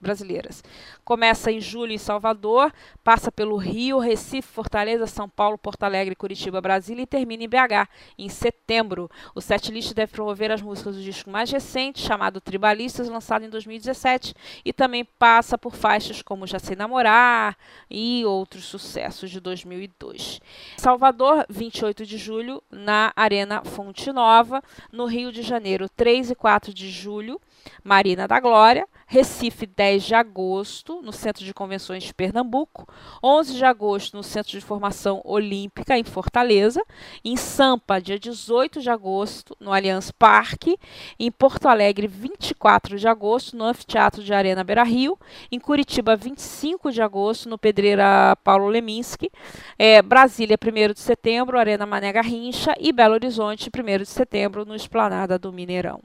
[0.00, 0.62] brasileiras.
[1.04, 6.60] Começa em julho em Salvador, passa pelo Rio, Recife, Fortaleza, São Paulo, Porto Alegre, Curitiba,
[6.60, 7.88] Brasília e termina em BH,
[8.18, 9.10] em setembro.
[9.34, 14.34] O setlist deve promover as músicas do disco mais recente, chamado Tribalistas, lançado em 2017,
[14.64, 17.56] e também passa passa por faixas como Já Sei Namorar
[17.88, 20.40] e outros sucessos de 2002.
[20.76, 24.60] Salvador, 28 de julho, na Arena Fonte Nova.
[24.90, 27.40] No Rio de Janeiro, 3 e 4 de julho,
[27.82, 28.86] Marina da Glória.
[29.08, 32.92] Recife, 10 de agosto, no Centro de Convenções de Pernambuco.
[33.22, 36.82] 11 de agosto, no Centro de Formação Olímpica, em Fortaleza.
[37.24, 40.76] Em Sampa, dia 18 de agosto, no Allianz Parque.
[41.20, 45.16] Em Porto Alegre, 24 de agosto, no Anfiteatro de Arena Beira Rio.
[45.52, 49.30] Em Curitiba, 25 de agosto, no Pedreira Paulo Leminski.
[49.78, 52.74] É, Brasília, 1 de setembro, Arena Mané Garrincha.
[52.80, 56.02] E Belo Horizonte, 1 de setembro, no Esplanada do Mineirão.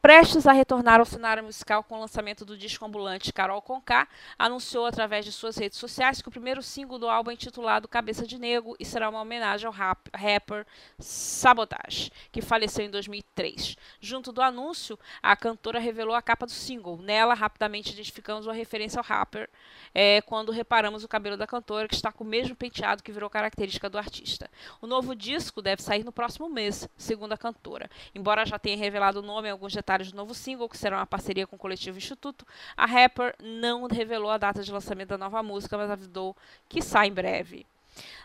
[0.00, 4.06] Prestes a retornar ao cenário musical com o lançamento do disco ambulante Carol Conká,
[4.38, 8.24] anunciou através de suas redes sociais que o primeiro single do álbum é intitulado Cabeça
[8.24, 10.64] de Negro e será uma homenagem ao rap, rapper
[11.00, 13.76] Sabotage, que faleceu em 2003.
[14.00, 16.98] Junto do anúncio, a cantora revelou a capa do single.
[16.98, 19.50] Nela, rapidamente identificamos uma referência ao rapper,
[19.92, 23.28] é, quando reparamos o cabelo da cantora, que está com o mesmo penteado que virou
[23.28, 24.48] característica do artista.
[24.80, 27.90] O novo disco deve sair no próximo mês, segundo a cantora.
[28.14, 30.96] Embora já tenha revelado o nome e alguns detalhes detalhes do novo single, que será
[30.98, 32.46] uma parceria com o coletivo Instituto,
[32.76, 36.36] a rapper não revelou a data de lançamento da nova música, mas avisou
[36.68, 37.66] que sai em breve.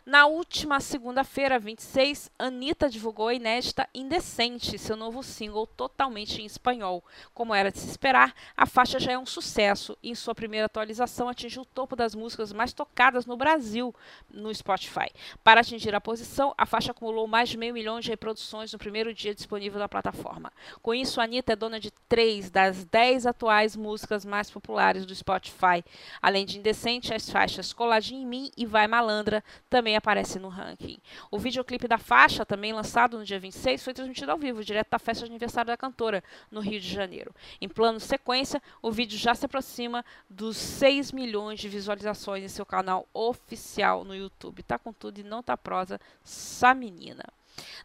[0.05, 7.01] Na última segunda-feira, 26, Anitta divulgou a inédita Indecente, seu novo single totalmente em espanhol.
[7.33, 10.65] Como era de se esperar, a faixa já é um sucesso e em sua primeira
[10.65, 13.95] atualização atingiu o topo das músicas mais tocadas no Brasil
[14.29, 15.09] no Spotify.
[15.41, 19.13] Para atingir a posição, a faixa acumulou mais de meio milhão de reproduções no primeiro
[19.13, 20.51] dia disponível na plataforma.
[20.81, 25.81] Com isso, Anitta é dona de três das dez atuais músicas mais populares do Spotify.
[26.21, 30.49] Além de Indecente, as faixas Coladinho em Mim e Vai Malandra também também aparece no
[30.49, 30.97] ranking.
[31.29, 34.99] O videoclipe da faixa, também lançado no dia 26, foi transmitido ao vivo, direto da
[34.99, 37.33] festa de aniversário da cantora, no Rio de Janeiro.
[37.61, 42.65] Em plano sequência, o vídeo já se aproxima dos 6 milhões de visualizações em seu
[42.65, 44.63] canal oficial no YouTube.
[44.63, 47.23] Tá com tudo e não tá prosa, essa menina.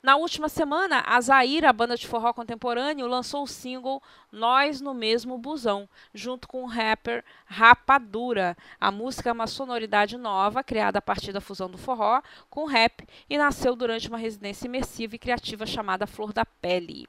[0.02, 4.94] Na última semana, a Zaira, a banda de forró contemporâneo, lançou o single Nós no
[4.94, 8.56] Mesmo Busão, junto com o rapper Rapadura.
[8.80, 13.06] A música é uma sonoridade nova, criada a partir da fusão do forró com rap
[13.28, 17.06] e nasceu durante uma residência imersiva e criativa chamada Flor da Pele.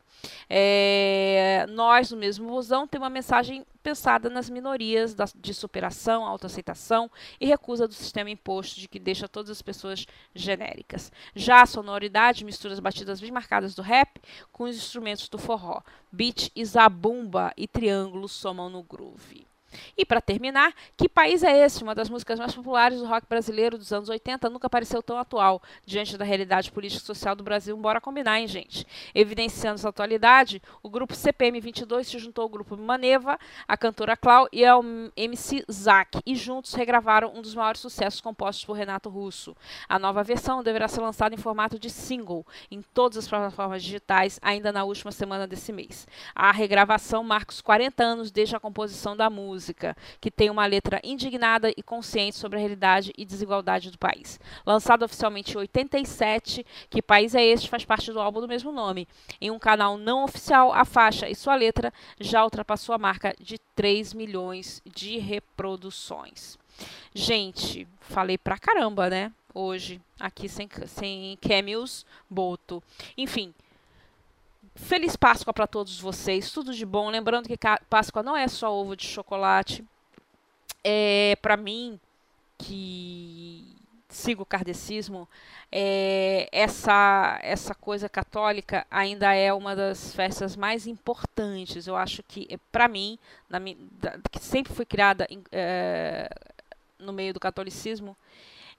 [0.50, 7.10] É, nós no Mesmo Busão tem uma mensagem pensada nas minorias da, de superação, autoaceitação
[7.40, 10.06] e recusa do sistema imposto de que deixa todas as pessoas
[10.36, 11.12] genéricas.
[11.34, 14.20] Já a sonoridade mistura as batidas bem marcadas do rap
[14.52, 15.82] com os instrumentos do forró.
[16.12, 19.49] Beat e zabumba e triângulo somam no groove.
[19.98, 21.84] E para terminar, que país é esse?
[21.84, 25.62] Uma das músicas mais populares do rock brasileiro dos anos 80 nunca pareceu tão atual
[25.86, 28.86] diante da realidade política e social do Brasil, embora combinar, hein, gente?
[29.14, 34.48] Evidenciando essa atualidade, o grupo CPM 22 se juntou ao grupo Maneva, a cantora Clau
[34.52, 34.84] e ao
[35.16, 39.56] MC Zack, e juntos regravaram um dos maiores sucessos compostos por Renato Russo.
[39.88, 44.40] A nova versão deverá ser lançada em formato de single em todas as plataformas digitais
[44.42, 46.08] ainda na última semana desse mês.
[46.34, 50.66] A regravação marca os 40 anos desde a composição da música música, que tem uma
[50.66, 54.40] letra indignada e consciente sobre a realidade e desigualdade do país.
[54.66, 59.06] Lançado oficialmente em 87, Que País é Este faz parte do álbum do mesmo nome.
[59.42, 63.60] Em um canal não oficial, a faixa e sua letra já ultrapassou a marca de
[63.76, 66.58] 3 milhões de reproduções.
[67.14, 69.34] Gente, falei pra caramba, né?
[69.54, 72.82] Hoje, aqui sem, sem cameos, boto.
[73.18, 73.54] Enfim,
[74.86, 77.10] Feliz Páscoa para todos vocês, tudo de bom.
[77.10, 77.58] Lembrando que
[77.90, 79.86] Páscoa não é só ovo de chocolate.
[80.84, 82.00] É, para mim,
[82.58, 83.76] que
[84.08, 85.28] sigo o kardecismo,
[85.72, 91.86] é, essa, essa coisa católica ainda é uma das festas mais importantes.
[91.86, 93.60] Eu acho que, é, para mim, na,
[94.32, 96.30] que sempre fui criada é,
[96.98, 98.18] no meio do catolicismo,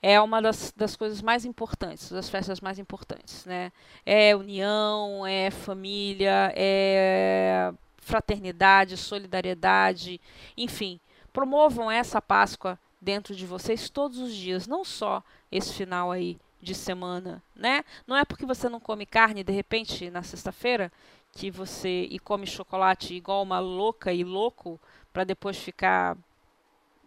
[0.03, 3.71] é uma das, das coisas mais importantes, das festas mais importantes, né?
[4.05, 10.21] É união, é família, é fraternidade, solidariedade,
[10.57, 10.99] enfim,
[11.33, 16.75] promovam essa Páscoa dentro de vocês todos os dias, não só esse final aí de
[16.75, 17.85] semana, né?
[18.07, 20.93] Não é porque você não come carne de repente na sexta-feira
[21.33, 24.81] que você e come chocolate igual uma louca e louco
[25.13, 26.17] para depois ficar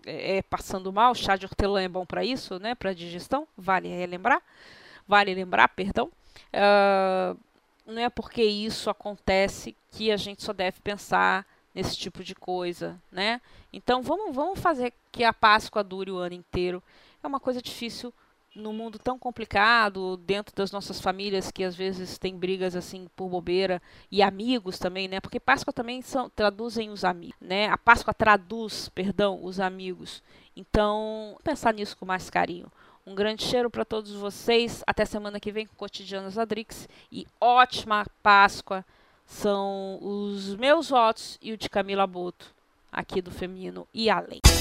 [0.05, 2.75] é, é, passando mal, chá de hortelã é bom para isso, né?
[2.75, 4.41] Para digestão, vale lembrar,
[5.07, 6.11] vale lembrar, perdão.
[6.53, 7.37] Uh,
[7.85, 13.01] não é porque isso acontece que a gente só deve pensar nesse tipo de coisa,
[13.11, 13.41] né?
[13.71, 16.81] Então vamos, vamos fazer que a Páscoa dure o ano inteiro.
[17.23, 18.13] É uma coisa difícil
[18.55, 23.29] no mundo tão complicado, dentro das nossas famílias que às vezes tem brigas assim por
[23.29, 23.81] bobeira
[24.11, 25.19] e amigos também, né?
[25.19, 27.67] Porque Páscoa também são, traduzem os amigos, né?
[27.67, 30.21] A Páscoa traduz, perdão, os amigos.
[30.55, 32.71] Então, pensar nisso com mais carinho.
[33.05, 34.83] Um grande cheiro para todos vocês.
[34.87, 38.85] Até semana que vem com Cotidianos Adrix e ótima Páscoa.
[39.25, 42.53] São os meus votos e o de Camila Boto,
[42.91, 44.52] aqui do Feminino e além.